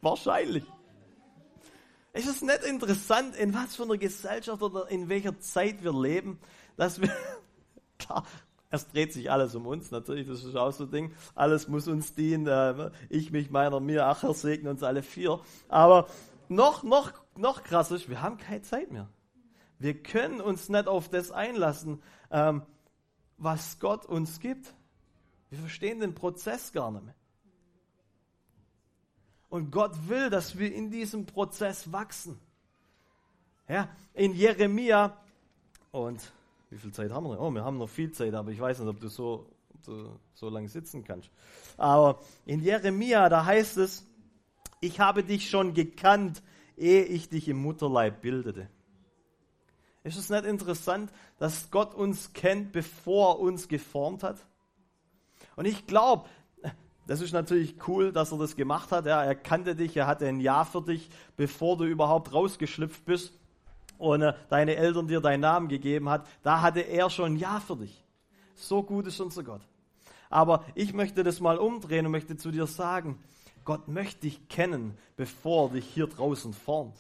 [0.00, 0.64] Wahrscheinlich.
[2.12, 6.38] Ist es nicht interessant, in was für einer Gesellschaft oder in welcher Zeit wir leben,
[6.76, 7.10] dass wir
[8.06, 8.24] klar,
[8.72, 11.12] es dreht sich alles um uns, natürlich, das ist auch so ein Ding.
[11.34, 12.46] Alles muss uns dienen.
[12.46, 15.40] Äh, ich, mich, meiner, mir, Acher segnen uns alle vier.
[15.68, 16.08] Aber
[16.48, 19.08] noch, noch, noch krasser ist, wir haben keine Zeit mehr.
[19.78, 22.62] Wir können uns nicht auf das einlassen, ähm,
[23.36, 24.72] was Gott uns gibt.
[25.50, 27.14] Wir verstehen den Prozess gar nicht mehr.
[29.50, 32.38] Und Gott will, dass wir in diesem Prozess wachsen.
[33.68, 35.14] Ja, in Jeremia
[35.90, 36.32] und
[36.72, 37.38] wie viel Zeit haben wir?
[37.38, 39.46] Oh, wir haben noch viel Zeit, aber ich weiß nicht, ob du so,
[39.87, 41.30] ob so lange sitzen kannst.
[41.76, 44.06] Aber in Jeremia, da heißt es,
[44.80, 46.42] ich habe dich schon gekannt,
[46.78, 48.68] ehe ich dich im Mutterleib bildete.
[50.02, 54.38] Ist es nicht interessant, dass Gott uns kennt, bevor er uns geformt hat?
[55.56, 56.24] Und ich glaube,
[57.06, 59.04] das ist natürlich cool, dass er das gemacht hat.
[59.04, 63.35] Ja, er kannte dich, er hatte ein Ja für dich, bevor du überhaupt rausgeschlüpft bist
[63.98, 68.05] und deine Eltern dir deinen Namen gegeben hat, da hatte er schon Ja für dich.
[68.55, 69.62] So gut ist unser Gott.
[70.31, 73.18] Aber ich möchte das mal umdrehen und möchte zu dir sagen,
[73.64, 76.96] Gott möchte dich kennen, bevor er dich hier draußen formt.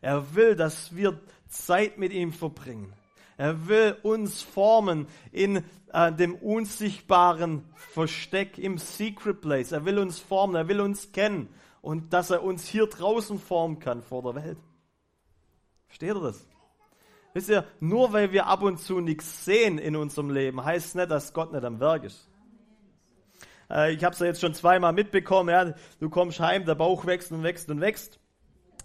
[0.00, 2.92] Er will, dass wir Zeit mit ihm verbringen.
[3.36, 9.72] Er will uns formen in äh, dem unsichtbaren Versteck, im Secret Place.
[9.72, 11.48] Er will uns formen, er will uns kennen
[11.80, 14.58] und dass er uns hier draußen formen kann vor der Welt.
[15.92, 16.46] Versteht ihr das?
[17.34, 21.10] Wisst ihr, nur weil wir ab und zu nichts sehen in unserem Leben, heißt nicht,
[21.10, 22.30] dass Gott nicht am Werk ist.
[23.68, 25.50] Äh, ich habe es ja jetzt schon zweimal mitbekommen.
[25.50, 28.18] Ja, du kommst heim, der Bauch wächst und wächst und wächst.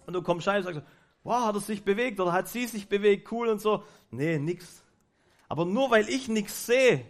[0.06, 0.82] Und du kommst heim und sagst,
[1.24, 3.86] wow, hat er sich bewegt oder hat sie sich bewegt, cool und so.
[4.12, 4.84] Nee, nix.
[5.48, 7.06] Aber nur weil ich nichts sehe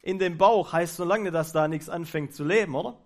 [0.00, 2.96] in dem Bauch, heißt so lange, dass da nichts anfängt zu leben, oder?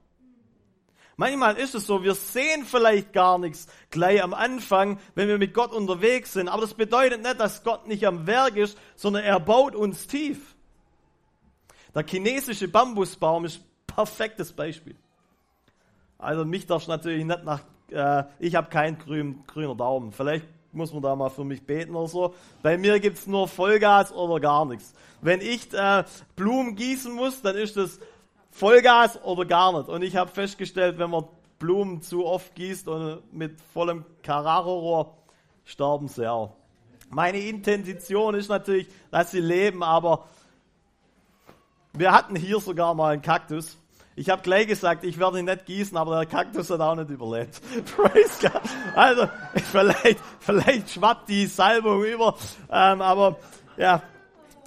[1.19, 5.55] Manchmal ist es so, wir sehen vielleicht gar nichts gleich am Anfang, wenn wir mit
[5.55, 6.49] Gott unterwegs sind.
[6.49, 10.55] Aber das bedeutet nicht, dass Gott nicht am Werk ist, sondern er baut uns tief.
[11.95, 14.97] Der chinesische Bambusbaum ist perfektes Beispiel.
[16.19, 20.13] Also mich darfst natürlich nicht nach, äh, ich habe keinen grün, grüner Daumen.
[20.13, 22.35] Vielleicht muss man da mal für mich beten oder so.
[22.63, 24.93] Bei mir gibt es nur Vollgas oder gar nichts.
[25.23, 26.05] Wenn ich äh,
[26.37, 27.99] Blumen gießen muss, dann ist das
[28.57, 29.89] Vollgas oder gar nicht.
[29.91, 31.25] Und ich habe festgestellt, wenn man
[31.59, 35.15] Blumen zu oft gießt und mit vollem Carraro-Rohr,
[35.65, 36.57] sterben sie auch.
[37.11, 40.27] Meine Intention ist natürlich, dass sie leben, aber
[41.93, 43.77] wir hatten hier sogar mal einen Kaktus.
[44.17, 47.11] Ich habe gleich gesagt, ich werde ihn nicht gießen, aber der Kaktus hat auch nicht
[47.11, 47.61] überlebt.
[47.97, 48.63] Praise God.
[48.95, 49.29] Also,
[49.71, 52.35] vielleicht, vielleicht schwappt die Salbung über,
[52.71, 53.37] ähm, aber
[53.77, 54.03] ja,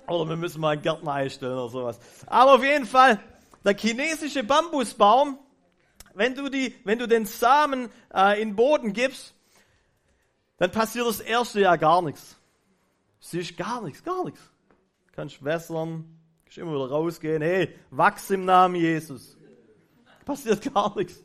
[0.07, 1.99] oder wir müssen mal einen Gärtner einstellen oder sowas.
[2.27, 3.19] Aber auf jeden Fall,
[3.63, 5.37] der chinesische Bambusbaum,
[6.13, 9.33] wenn du, die, wenn du den Samen äh, in den Boden gibst,
[10.57, 12.35] dann passiert das erste Jahr gar nichts.
[13.19, 14.41] Siehst gar nichts, gar nichts.
[15.07, 16.05] Du kannst wässern,
[16.43, 17.41] kannst immer wieder rausgehen.
[17.41, 19.37] Hey, wachs im Namen Jesus.
[20.25, 21.21] Passiert gar nichts.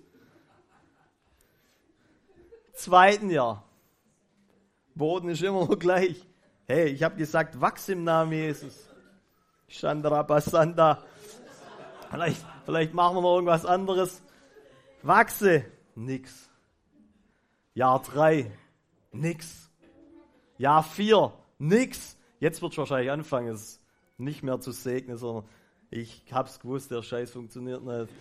[2.75, 3.64] Zweiten Jahr.
[4.94, 6.25] Boden ist immer noch gleich.
[6.66, 8.88] Hey, ich habe gesagt, wachs im Namen Jesus.
[9.68, 11.05] Chandra Basanda.
[12.14, 14.22] Vielleicht, vielleicht machen wir noch irgendwas anderes.
[15.03, 15.64] Wachse,
[15.96, 16.48] nix.
[17.74, 18.53] Jahr drei,
[19.11, 19.68] nix.
[20.57, 22.16] Jahr vier, nix.
[22.38, 23.83] Jetzt wird es wahrscheinlich anfangen, es
[24.16, 25.44] nicht mehr zu segnen, sondern
[25.90, 28.12] ich hab's gewusst, der Scheiß funktioniert nicht.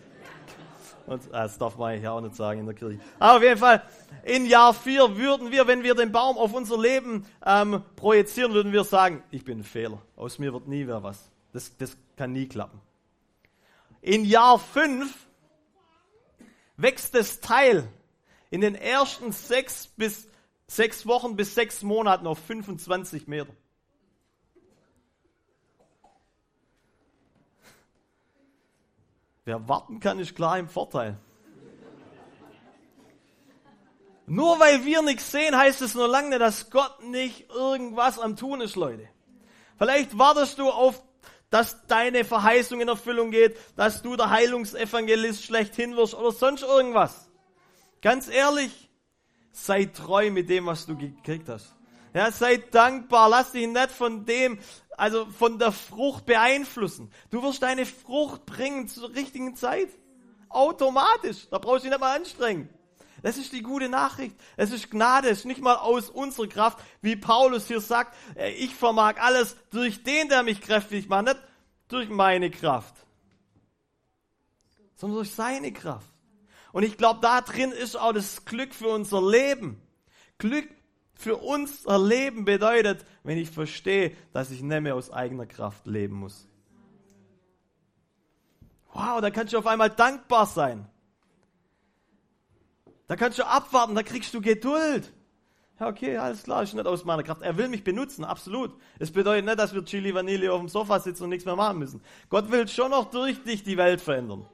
[1.05, 2.99] Und, ah, das darf man eigentlich auch nicht sagen in der Kirche.
[3.19, 3.83] Aber auf jeden Fall,
[4.23, 8.71] in Jahr vier würden wir, wenn wir den Baum auf unser Leben ähm, projizieren, würden
[8.71, 10.01] wir sagen, ich bin ein Fehler.
[10.15, 11.29] Aus mir wird nie mehr was.
[11.51, 12.81] Das, das kann nie klappen.
[14.03, 15.15] In Jahr 5
[16.75, 17.87] wächst das Teil
[18.51, 20.27] in den ersten sechs bis
[20.67, 23.53] sechs Wochen bis sechs Monaten auf 25 Meter.
[29.45, 31.17] Wer warten kann, ist klar im Vorteil.
[34.25, 38.59] Nur weil wir nichts sehen, heißt es nur lange, dass Gott nicht irgendwas am Tun
[38.59, 39.07] ist, Leute.
[39.77, 41.01] Vielleicht wartest du auf
[41.53, 47.29] dass deine Verheißung in Erfüllung geht, dass du der Heilungsevangelist schlechthin wirst oder sonst irgendwas.
[48.01, 48.89] Ganz ehrlich,
[49.51, 51.75] sei treu mit dem, was du gekriegt hast.
[52.15, 54.57] Ja, sei dankbar, lass dich nicht von dem,
[54.97, 57.11] also von der Frucht beeinflussen.
[57.29, 59.89] Du wirst deine Frucht bringen zur richtigen Zeit.
[60.49, 61.49] Automatisch.
[61.51, 62.67] Da brauchst du dich nicht mal anstrengen.
[63.23, 64.35] Das ist die gute Nachricht.
[64.57, 68.51] Es ist Gnade, es ist nicht mal aus unserer Kraft, wie Paulus hier sagt, äh,
[68.51, 71.39] ich vermag alles durch den, der mich kräftig macht, nicht
[71.87, 72.93] durch meine Kraft,
[74.95, 76.11] sondern durch seine Kraft.
[76.73, 79.81] Und ich glaube, da drin ist auch das Glück für unser Leben.
[80.37, 80.67] Glück
[81.13, 86.15] für unser Leben bedeutet, wenn ich verstehe, dass ich nicht mehr aus eigener Kraft leben
[86.15, 86.45] muss.
[88.91, 90.89] Wow, da kannst du auf einmal dankbar sein.
[93.07, 95.11] Da kannst du abwarten, da kriegst du Geduld.
[95.79, 97.41] Ja, okay, alles klar, ist nicht aus meiner Kraft.
[97.41, 98.71] Er will mich benutzen, absolut.
[98.99, 101.79] Es bedeutet nicht, dass wir Chili Vanille auf dem Sofa sitzen und nichts mehr machen
[101.79, 102.01] müssen.
[102.29, 104.45] Gott will schon noch durch dich die Welt verändern.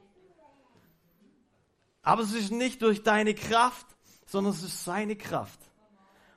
[2.02, 3.86] Aber es ist nicht durch deine Kraft,
[4.26, 5.60] sondern es ist seine Kraft.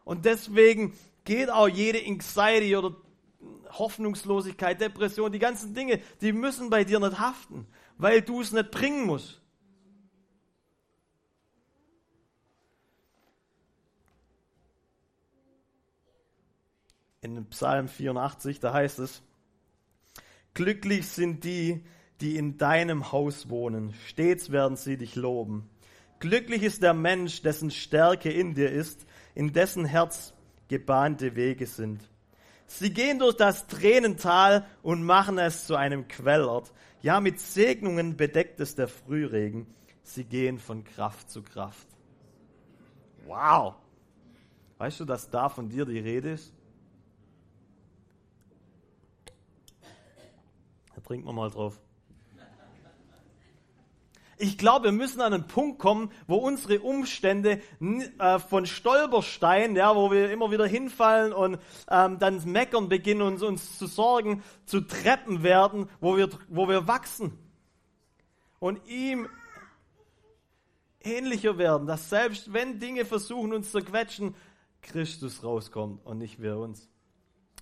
[0.05, 0.95] Und deswegen
[1.25, 2.97] geht auch jede Anxiety oder
[3.71, 7.67] Hoffnungslosigkeit, Depression, die ganzen Dinge, die müssen bei dir nicht haften,
[7.99, 9.42] weil du es nicht bringen musst.
[17.23, 19.23] In Psalm 84, da heißt es,
[20.55, 21.83] Glücklich sind die,
[22.21, 25.71] die in deinem Haus wohnen, stets werden sie dich loben.
[26.19, 30.35] Glücklich ist der Mensch, dessen Stärke in dir ist, in dessen Herz
[30.69, 32.03] gebahnte Wege sind.
[32.67, 36.73] Sie gehen durch das Tränental und machen es zu einem Quellort.
[37.03, 39.67] Ja, mit Segnungen bedeckt es der Frühregen.
[40.03, 41.87] Sie gehen von Kraft zu Kraft.
[43.27, 43.75] Wow!
[44.79, 46.53] Weißt du, dass da von dir die Rede ist?
[51.03, 51.81] Trinken wir mal drauf.
[54.39, 57.61] Ich glaube, wir müssen an einen Punkt kommen, wo unsere Umstände
[58.19, 63.41] äh, von Stolperstein, ja, wo wir immer wieder hinfallen und ähm, dann meckern beginnen und
[63.41, 67.39] uns zu sorgen, zu Treppen werden, wo wir, wo wir wachsen
[68.59, 69.29] und ihm
[71.01, 74.35] ähnlicher werden, dass selbst wenn Dinge versuchen, uns zu quetschen,
[74.83, 76.92] Christus rauskommt und nicht wir uns.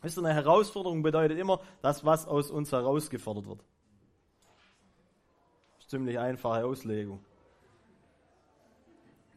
[0.03, 3.61] Wisst ihr, eine Herausforderung bedeutet immer, dass was aus uns herausgefordert wird
[5.91, 7.21] ziemlich einfache Auslegung.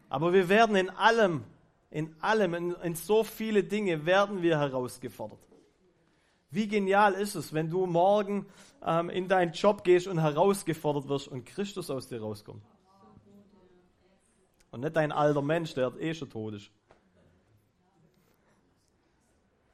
[0.08, 1.44] Aber wir werden in allem,
[1.90, 5.40] in allem, in, in so viele Dinge werden wir herausgefordert.
[6.52, 8.46] Wie genial ist es, wenn du morgen
[8.86, 12.64] ähm, in deinen Job gehst und herausgefordert wirst und Christus aus dir rauskommt.
[14.70, 16.70] Und nicht dein alter Mensch, der eh schon tot ist.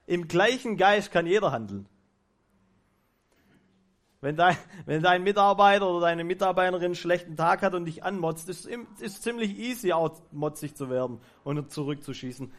[0.09, 1.87] Im gleichen Geist kann jeder handeln.
[4.21, 8.49] Wenn dein, wenn dein Mitarbeiter oder deine Mitarbeiterin einen schlechten Tag hat und dich anmotzt,
[8.49, 8.67] ist
[8.99, 12.51] es ziemlich easy, auch motzig zu werden und zurückzuschießen.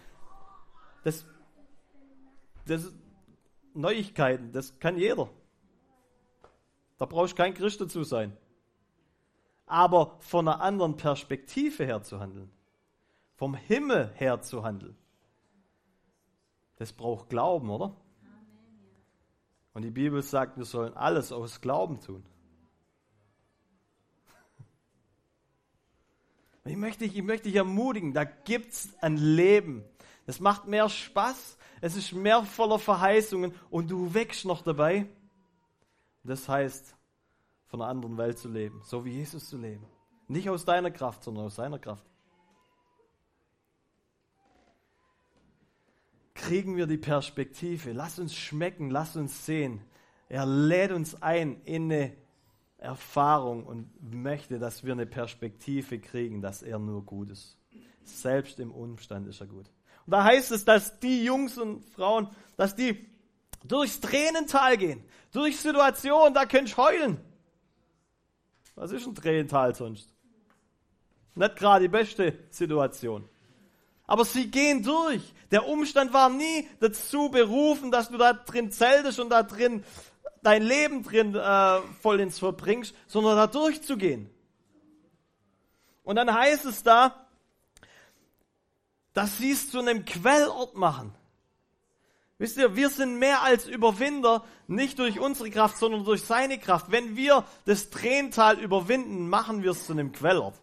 [1.03, 1.27] Das,
[2.67, 2.95] das
[3.75, 5.29] Neuigkeiten, das kann jeder.
[6.99, 8.37] Da brauchst du kein Christ dazu sein.
[9.67, 12.53] Aber von einer anderen Perspektive her zu handeln,
[13.35, 14.97] vom Himmel her zu handeln,
[16.81, 17.95] das braucht Glauben, oder?
[19.75, 22.25] Und die Bibel sagt, wir sollen alles aus Glauben tun.
[26.65, 29.85] Ich möchte, ich möchte dich ermutigen, da gibt es ein Leben.
[30.25, 35.07] Das macht mehr Spaß, es ist mehr voller Verheißungen und du wächst noch dabei.
[36.25, 36.97] Das heißt,
[37.67, 39.85] von einer anderen Welt zu leben, so wie Jesus zu leben.
[40.29, 42.10] Nicht aus deiner Kraft, sondern aus seiner Kraft.
[46.51, 47.93] Kriegen wir die Perspektive.
[47.93, 49.81] Lass uns schmecken, lass uns sehen.
[50.29, 52.13] Er lädt uns ein in eine
[52.77, 57.57] Erfahrung und möchte, dass wir eine Perspektive kriegen, dass er nur gut ist.
[58.03, 59.67] Selbst im Umstand ist er gut.
[60.07, 63.07] Und da heißt es, dass die Jungs und Frauen, dass die
[63.63, 67.21] durchs Tränental gehen, durch Situationen, da könnt ihr heulen.
[68.75, 70.13] Was ist ein Tränental sonst?
[71.37, 73.29] Nicht gerade die beste Situation
[74.11, 75.23] aber sie gehen durch.
[75.53, 79.85] Der Umstand war nie dazu berufen, dass du da drin zeltest und da drin
[80.43, 84.29] dein Leben drin äh, voll ins verbringst, sondern da durchzugehen.
[86.03, 87.25] Und dann heißt es da,
[89.13, 91.15] dass sie es zu einem Quellort machen.
[92.39, 96.91] Wisst ihr, wir sind mehr als Überwinder, nicht durch unsere Kraft, sondern durch seine Kraft.
[96.91, 100.57] Wenn wir das Tränental überwinden, machen wir es zu einem Quellort.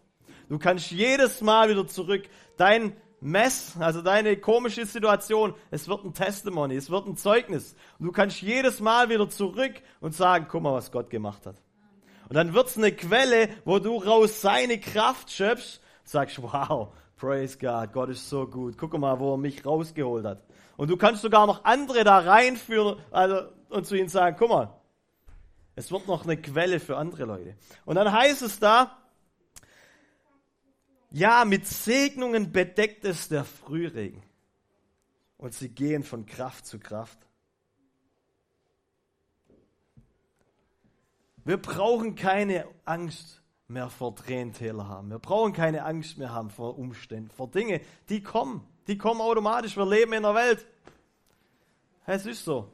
[0.50, 6.14] Du kannst jedes Mal wieder zurück dein Mess, also deine komische Situation, es wird ein
[6.14, 7.76] Testimony, es wird ein Zeugnis.
[7.98, 11.56] Und du kannst jedes Mal wieder zurück und sagen, guck mal, was Gott gemacht hat.
[12.30, 17.58] Und dann wird es eine Quelle, wo du raus seine Kraft schöpfst sagst, wow, praise
[17.58, 18.78] God, Gott ist so gut.
[18.78, 20.44] Guck mal, wo er mich rausgeholt hat.
[20.78, 24.74] Und du kannst sogar noch andere da reinführen also, und zu ihnen sagen, guck mal,
[25.76, 27.56] es wird noch eine Quelle für andere Leute.
[27.86, 28.98] Und dann heißt es da,
[31.12, 34.24] ja, mit Segnungen bedeckt es der Frühregen.
[35.38, 37.20] Und sie gehen von Kraft zu Kraft.
[41.46, 45.10] Wir brauchen keine Angst mehr vor Tränentäler haben.
[45.10, 48.68] Wir brauchen keine Angst mehr haben vor Umständen, vor Dingen, die kommen.
[48.88, 49.78] Die kommen automatisch.
[49.78, 50.66] Wir leben in der Welt.
[52.06, 52.72] Es ist so.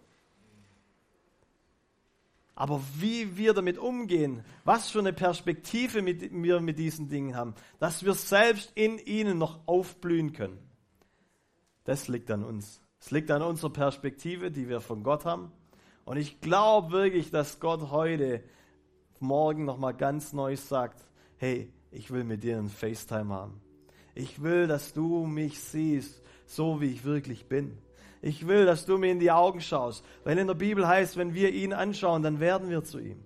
[2.56, 8.06] Aber wie wir damit umgehen, was für eine Perspektive wir mit diesen Dingen haben, dass
[8.06, 10.60] wir selbst in ihnen noch aufblühen können,
[11.84, 12.82] das liegt an uns.
[13.00, 15.52] Es liegt an unserer Perspektive, die wir von Gott haben.
[16.06, 18.44] Und ich glaube wirklich, dass Gott heute,
[19.20, 21.04] morgen nochmal ganz neu sagt,
[21.38, 23.62] hey, ich will mit dir einen FaceTime haben.
[24.16, 27.78] Ich will, dass du mich siehst, so wie ich wirklich bin.
[28.24, 30.06] Ich will, dass du mir in die Augen schaust.
[30.24, 33.20] Weil in der Bibel heißt, wenn wir ihn anschauen, dann werden wir zu ihm.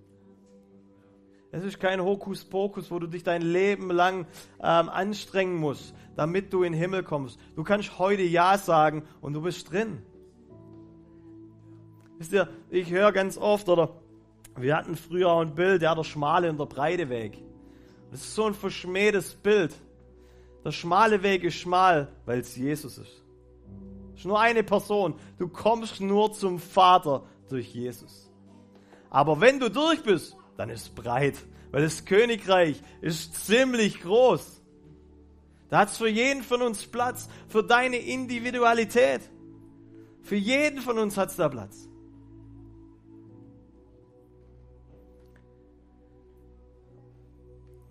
[1.52, 4.26] Es ist kein Hokuspokus, wo du dich dein Leben lang
[4.60, 7.38] ähm, anstrengen musst, damit du in den Himmel kommst.
[7.54, 10.02] Du kannst heute Ja sagen und du bist drin.
[12.18, 14.00] Wisst ihr, ich höre ganz oft, oder
[14.56, 17.38] wir hatten früher ein Bild, ja, der schmale und der breite Weg.
[18.10, 19.72] Das ist so ein verschmähtes Bild.
[20.64, 23.27] Der schmale Weg ist schmal, weil es Jesus ist
[24.18, 25.14] ist nur eine Person.
[25.38, 28.28] Du kommst nur zum Vater durch Jesus.
[29.10, 31.36] Aber wenn du durch bist, dann ist es breit,
[31.70, 34.60] weil das Königreich ist ziemlich groß.
[35.68, 39.20] Da hat es für jeden von uns Platz, für deine Individualität.
[40.22, 41.88] Für jeden von uns hat es da Platz.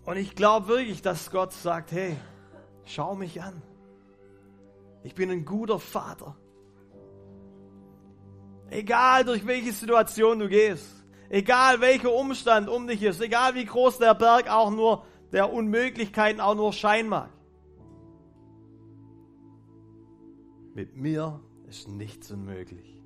[0.03, 2.17] Und ich glaube wirklich, dass Gott sagt, hey,
[2.83, 3.61] schau mich an.
[5.03, 6.35] Ich bin ein guter Vater.
[8.69, 13.99] Egal durch welche Situation du gehst, egal welcher Umstand um dich ist, egal wie groß
[13.99, 17.29] der Berg auch nur der Unmöglichkeiten auch nur scheinen mag.
[20.73, 23.01] Mit mir ist nichts unmöglich.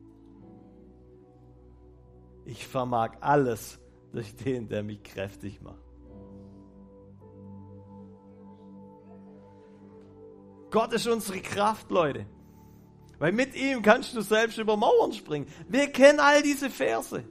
[2.45, 3.79] Ich vermag alles
[4.11, 5.90] durch den, der mich kräftig macht.
[10.71, 12.25] Gott ist unsere Kraft, Leute.
[13.19, 15.45] Weil mit ihm kannst du selbst über Mauern springen.
[15.67, 17.23] Wir kennen all diese Verse.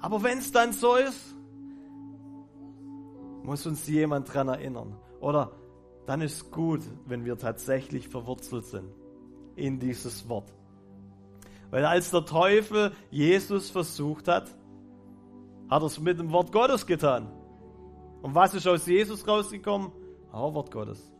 [0.00, 1.34] Aber wenn es dann so ist,
[3.42, 4.96] muss uns jemand daran erinnern.
[5.20, 5.52] Oder
[6.06, 8.92] dann ist es gut, wenn wir tatsächlich verwurzelt sind
[9.56, 10.52] in dieses Wort.
[11.70, 14.48] Weil als der Teufel Jesus versucht hat,
[15.68, 17.30] hat er es mit dem Wort Gottes getan.
[18.22, 19.92] Und was ist aus Jesus rausgekommen?
[20.32, 21.12] Auch Wort Gottes.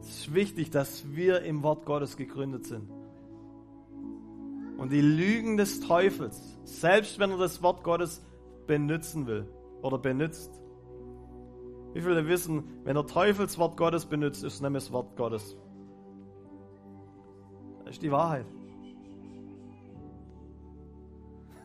[0.00, 2.90] Es ist wichtig, dass wir im Wort Gottes gegründet sind.
[4.76, 8.20] Und die Lügen des Teufels, selbst wenn er das Wort Gottes
[8.66, 9.46] benutzen will
[9.80, 10.50] oder benutzt.
[11.92, 15.16] Wie viele wissen, wenn der Teufel das Wort Gottes benutzt, ist es nämlich das Wort
[15.16, 15.56] Gottes.
[17.84, 18.46] Das ist die Wahrheit.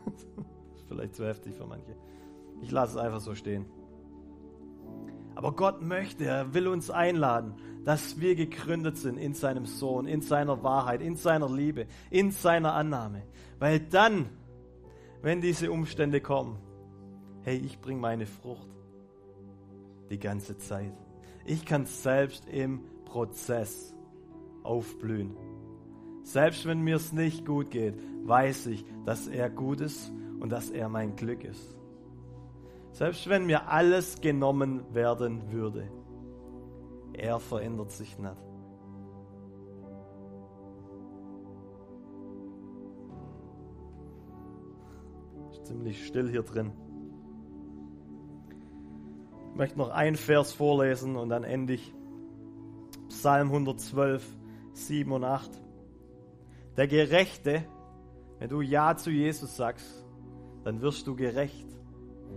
[0.88, 1.96] Vielleicht zu heftig für manche.
[2.60, 3.66] Ich lasse es einfach so stehen.
[5.34, 7.54] Aber Gott möchte, er will uns einladen,
[7.84, 12.74] dass wir gegründet sind in seinem Sohn, in seiner Wahrheit, in seiner Liebe, in seiner
[12.74, 13.22] Annahme.
[13.60, 14.30] Weil dann,
[15.22, 16.58] wenn diese Umstände kommen,
[17.42, 18.68] hey, ich bringe meine Frucht
[20.10, 20.92] die ganze Zeit.
[21.44, 23.94] Ich kann selbst im Prozess
[24.64, 25.36] aufblühen.
[26.24, 27.94] Selbst wenn mir es nicht gut geht,
[28.24, 31.77] weiß ich, dass er gut ist und dass er mein Glück ist.
[32.92, 35.88] Selbst wenn mir alles genommen werden würde,
[37.12, 38.36] er verändert sich nicht.
[45.50, 46.72] Ist ziemlich still hier drin.
[49.50, 51.94] Ich möchte noch einen Vers vorlesen und dann ende ich.
[53.08, 54.24] Psalm 112,
[54.74, 55.50] 7 und 8.
[56.76, 57.64] Der Gerechte,
[58.38, 60.06] wenn du Ja zu Jesus sagst,
[60.62, 61.66] dann wirst du gerecht.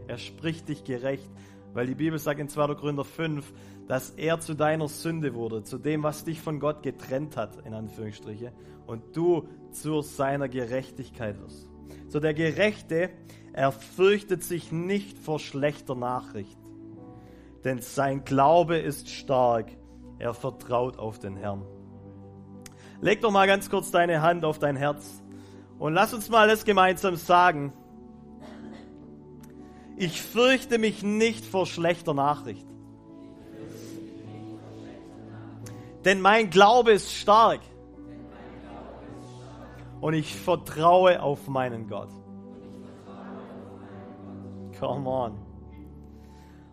[0.07, 1.29] Er spricht dich gerecht,
[1.73, 2.75] weil die Bibel sagt in 2.
[2.75, 3.51] Korinther 5,
[3.87, 7.73] dass er zu deiner Sünde wurde, zu dem, was dich von Gott getrennt hat, in
[7.73, 8.51] Anführungsstriche,
[8.85, 11.67] und du zu seiner Gerechtigkeit wirst.
[12.07, 13.09] So der Gerechte,
[13.53, 16.59] er fürchtet sich nicht vor schlechter Nachricht,
[17.63, 19.71] denn sein Glaube ist stark,
[20.19, 21.65] er vertraut auf den Herrn.
[23.01, 25.21] Leg doch mal ganz kurz deine Hand auf dein Herz
[25.79, 27.73] und lass uns mal das gemeinsam sagen
[30.01, 32.65] ich fürchte mich nicht vor schlechter Nachricht.
[36.03, 37.59] Denn mein Glaube ist stark.
[39.99, 42.09] Und ich vertraue auf meinen Gott.
[44.79, 45.37] Come on.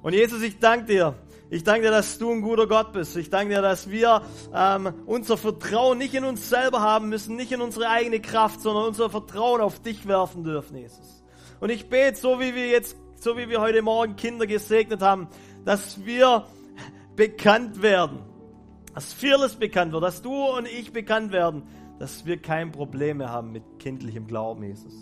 [0.01, 1.15] Und Jesus, ich danke dir.
[1.51, 3.15] Ich danke dir, dass du ein guter Gott bist.
[3.19, 4.23] Ich danke dir, dass wir
[4.55, 8.85] ähm, unser Vertrauen nicht in uns selber haben müssen, nicht in unsere eigene Kraft, sondern
[8.85, 11.23] unser Vertrauen auf dich werfen dürfen, Jesus.
[11.61, 15.29] Und ich bete, so wie wir jetzt so wie wir heute Morgen Kinder gesegnet haben,
[15.65, 16.47] dass wir
[17.17, 18.21] bekannt werden,
[18.95, 21.65] dass Fearless bekannt wird, dass du und ich bekannt werden,
[21.99, 24.95] dass wir kein Problem mehr haben mit kindlichem Glauben, Jesus.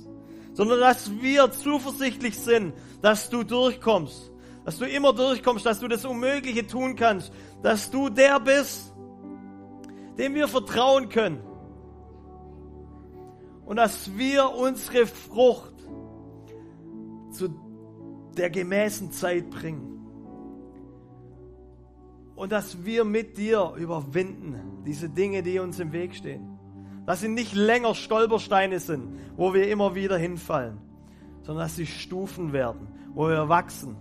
[0.55, 4.33] Sondern dass wir zuversichtlich sind, dass du durchkommst,
[4.65, 7.31] dass du immer durchkommst, dass du das Unmögliche tun kannst,
[7.63, 8.95] dass du der bist,
[10.17, 11.43] dem wir vertrauen können.
[13.67, 15.75] Und dass wir unsere Frucht
[17.31, 17.66] zu
[18.39, 19.97] der gemäßen Zeit bringen.
[22.35, 26.59] Und dass wir mit dir überwinden, diese Dinge, die uns im Weg stehen.
[27.07, 30.79] Dass sie nicht länger Stolpersteine sind, wo wir immer wieder hinfallen,
[31.43, 33.97] sondern dass sie Stufen werden, wo wir wachsen,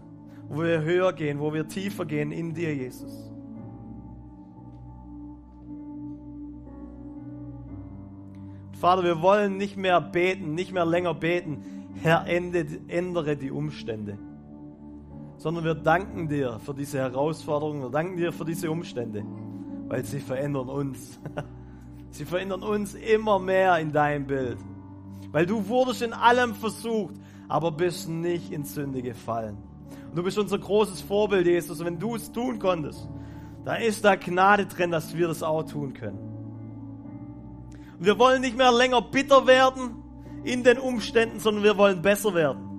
[0.49, 3.31] wo wir höher gehen, wo wir tiefer gehen in dir, Jesus.
[8.85, 11.63] Vater, wir wollen nicht mehr beten, nicht mehr länger beten.
[12.01, 14.17] Herr, ändere die Umstände
[15.37, 19.23] sondern wir danken dir für diese Herausforderungen, wir danken dir für diese Umstände,
[19.87, 21.19] weil sie verändern uns.
[22.11, 24.57] Sie verändern uns immer mehr in dein Bild,
[25.33, 27.13] weil du wurdest in allem versucht,
[27.49, 29.57] aber bist nicht in Sünde gefallen.
[30.09, 31.77] Und du bist unser großes Vorbild, Jesus.
[31.77, 33.09] Und wenn du es tun konntest,
[33.65, 36.19] dann ist da Gnade drin, dass wir das auch tun können.
[37.99, 40.01] Und wir wollen nicht mehr länger bitter werden
[40.45, 42.75] in den Umständen, sondern wir wollen besser werden.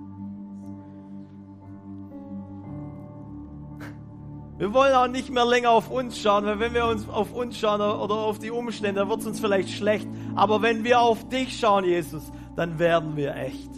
[4.57, 7.59] Wir wollen auch nicht mehr länger auf uns schauen, weil wenn wir uns auf uns
[7.59, 10.07] schauen oder auf die Umstände, dann wird es uns vielleicht schlecht.
[10.33, 12.23] Aber wenn wir auf dich schauen, Jesus,
[12.55, 13.69] dann werden wir echt.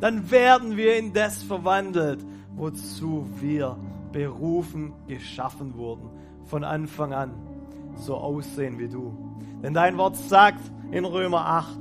[0.00, 2.26] Dann werden wir in das verwandelt,
[2.56, 3.76] wozu wir
[4.10, 6.10] berufen, geschaffen wurden.
[6.46, 7.32] Von Anfang an
[7.94, 9.16] so aussehen wie du.
[9.62, 10.60] Denn dein Wort sagt
[10.90, 11.78] in Römer 8,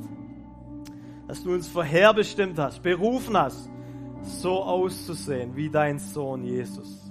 [1.30, 3.70] dass du uns vorherbestimmt hast, berufen hast,
[4.22, 7.10] so auszusehen wie dein Sohn Jesus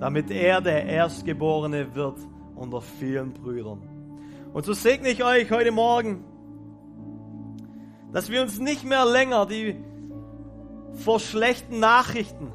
[0.00, 2.18] damit er der Erstgeborene wird
[2.56, 3.82] unter vielen Brüdern.
[4.52, 6.24] Und so segne ich euch heute Morgen,
[8.10, 9.76] dass wir uns nicht mehr länger die
[10.94, 12.50] vor schlechten Nachrichten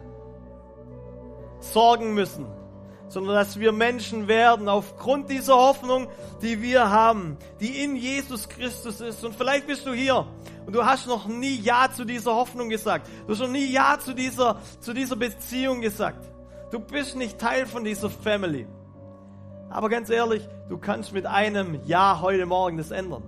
[1.59, 2.47] sorgen müssen,
[3.07, 6.07] sondern dass wir Menschen werden aufgrund dieser Hoffnung,
[6.41, 9.23] die wir haben, die in Jesus Christus ist.
[9.23, 10.27] Und vielleicht bist du hier
[10.65, 13.07] und du hast noch nie Ja zu dieser Hoffnung gesagt.
[13.27, 16.25] Du hast noch nie Ja zu dieser, zu dieser Beziehung gesagt.
[16.71, 18.67] Du bist nicht Teil von dieser Family.
[19.69, 23.23] Aber ganz ehrlich, du kannst mit einem Ja heute Morgen das ändern.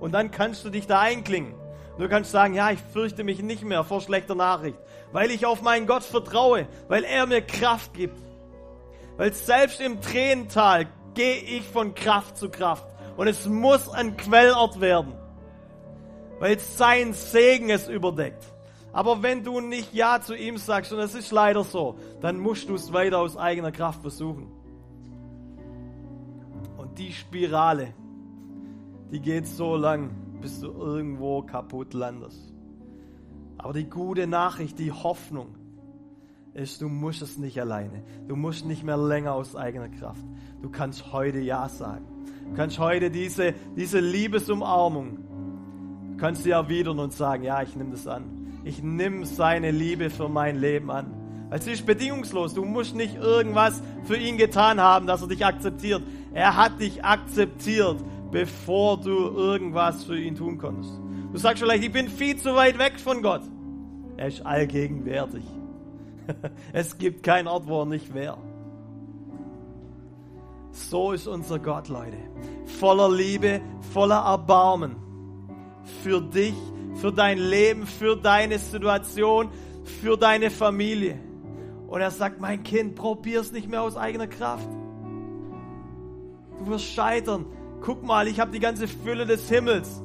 [0.00, 1.54] Und dann kannst du dich da einklingen.
[1.98, 4.78] Du kannst sagen, ja, ich fürchte mich nicht mehr vor schlechter Nachricht,
[5.12, 8.18] weil ich auf meinen Gott vertraue, weil er mir Kraft gibt.
[9.16, 12.86] Weil selbst im Tränental gehe ich von Kraft zu Kraft.
[13.16, 15.12] Und es muss ein Quellort werden,
[16.40, 18.44] weil sein Segen es überdeckt.
[18.92, 22.68] Aber wenn du nicht Ja zu ihm sagst, und es ist leider so, dann musst
[22.68, 24.50] du es weiter aus eigener Kraft versuchen.
[26.76, 27.94] Und die Spirale,
[29.12, 30.10] die geht so lang,
[30.40, 32.52] bis du irgendwo kaputt landest.
[33.58, 35.54] Aber die gute Nachricht, die Hoffnung,
[36.54, 38.02] ist, du musst es nicht alleine.
[38.26, 40.24] Du musst nicht mehr länger aus eigener Kraft.
[40.62, 42.04] Du kannst heute Ja sagen.
[42.48, 45.18] Du kannst heute diese, diese Liebesumarmung,
[46.20, 50.10] du kannst sie erwidern und sagen, ja, ich nehme das an ich nehme seine Liebe
[50.10, 51.14] für mein Leben an.
[51.48, 52.54] Weil sie ist bedingungslos.
[52.54, 56.02] Du musst nicht irgendwas für ihn getan haben, dass er dich akzeptiert.
[56.32, 57.96] Er hat dich akzeptiert,
[58.30, 60.92] bevor du irgendwas für ihn tun konntest.
[61.32, 63.42] Du sagst vielleicht, ich bin viel zu weit weg von Gott.
[64.16, 65.44] Er ist allgegenwärtig.
[66.72, 68.38] Es gibt keinen Ort, wo er nicht wäre.
[70.70, 72.18] So ist unser Gott, Leute.
[72.78, 73.60] Voller Liebe,
[73.92, 75.09] voller Erbarmen.
[76.02, 76.54] Für dich,
[76.94, 79.48] für dein Leben, für deine Situation,
[79.84, 81.18] für deine Familie.
[81.88, 84.68] Und er sagt, mein Kind, probier es nicht mehr aus eigener Kraft.
[86.58, 87.46] Du wirst scheitern.
[87.80, 90.02] Guck mal, ich habe die ganze Fülle des Himmels.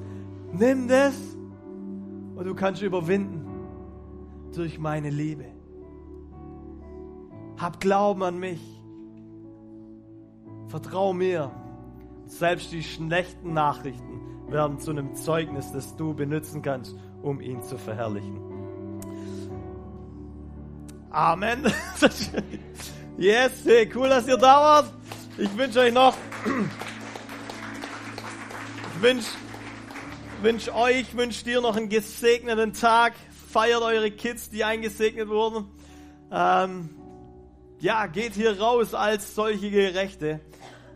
[0.53, 1.15] Nimm das
[2.35, 3.45] und du kannst überwinden
[4.53, 5.45] durch meine Liebe.
[7.57, 8.61] Hab Glauben an mich.
[10.67, 11.51] Vertrau mir.
[12.25, 17.77] Selbst die schlechten Nachrichten werden zu einem Zeugnis, das du benutzen kannst, um ihn zu
[17.77, 18.39] verherrlichen.
[21.09, 21.71] Amen.
[23.17, 24.93] yes, hey, cool, dass ihr da wart.
[25.37, 26.15] Ich wünsche euch noch,
[28.95, 29.27] ich wünsche
[30.41, 33.13] wünsch euch, wünsche dir noch einen gesegneten Tag.
[33.49, 35.65] Feiert eure Kids, die eingesegnet wurden.
[36.31, 36.89] Ähm,
[37.79, 40.39] ja, geht hier raus als solche Gerechte.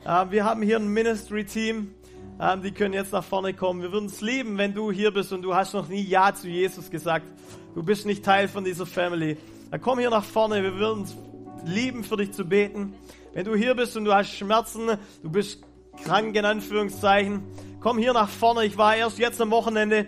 [0.06, 1.95] Äh, wir haben hier ein Ministry-Team
[2.40, 3.82] ähm, die können jetzt nach vorne kommen.
[3.82, 6.48] Wir würden es lieben, wenn du hier bist und du hast noch nie Ja zu
[6.48, 7.28] Jesus gesagt.
[7.76, 9.38] Du bist nicht Teil von dieser Family.
[9.72, 10.64] Dann komm hier nach vorne.
[10.64, 11.16] Wir würden es
[11.66, 12.94] lieben, für dich zu beten.
[13.34, 15.62] Wenn du hier bist und du hast Schmerzen, du bist
[16.04, 17.44] krank in Anführungszeichen,
[17.80, 18.66] komm hier nach vorne.
[18.66, 20.08] Ich war erst jetzt am Wochenende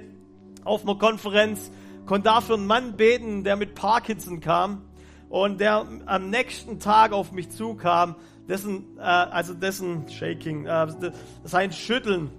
[0.63, 1.71] auf einer Konferenz,
[2.05, 4.84] konnte dafür einen Mann beten, der mit Parkinson kam
[5.29, 8.15] und der am nächsten Tag auf mich zukam
[8.51, 10.87] dessen, äh, also dessen Shaking, äh,
[11.43, 12.29] sein Schütteln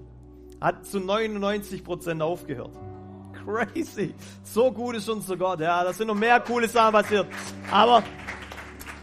[0.60, 2.78] hat zu 99% aufgehört.
[3.44, 4.14] Crazy.
[4.44, 5.60] So gut ist unser Gott.
[5.60, 7.26] Ja, da sind noch mehr coole Sachen passiert.
[7.70, 8.04] Aber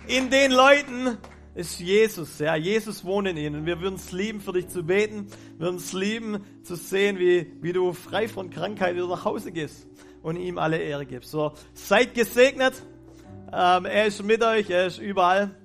[0.08, 1.18] in den Leuten
[1.56, 2.38] ist Jesus.
[2.38, 3.66] Ja, Jesus wohnt in ihnen.
[3.66, 5.28] Wir würden es lieben, für dich zu beten.
[5.58, 9.52] Wir würden es lieben, zu sehen, wie, wie du frei von Krankheit wieder nach Hause
[9.52, 9.88] gehst
[10.22, 11.32] und ihm alle Ehre gibst.
[11.32, 12.82] So, seid gesegnet.
[13.52, 15.56] Ähm, er ist mit euch, er ist überall.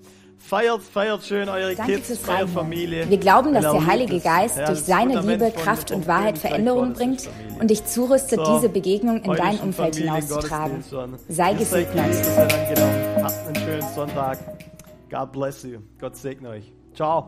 [0.47, 3.09] Feiert, feiert schön eure Danke Kids, eure Familie.
[3.09, 7.31] Wir glauben, dass der Heilige Geist ja, durch seine Liebe, Kraft und Wahrheit Veränderung bringt
[7.59, 10.85] und dich zurüstet, so, diese Begegnung in dein Umfeld hinauszutragen.
[11.29, 12.15] Sei gesegnet.
[13.23, 14.39] Habt einen schönen Sonntag.
[15.11, 15.79] God bless you.
[15.99, 16.73] Gott segne euch.
[16.95, 17.23] Ciao.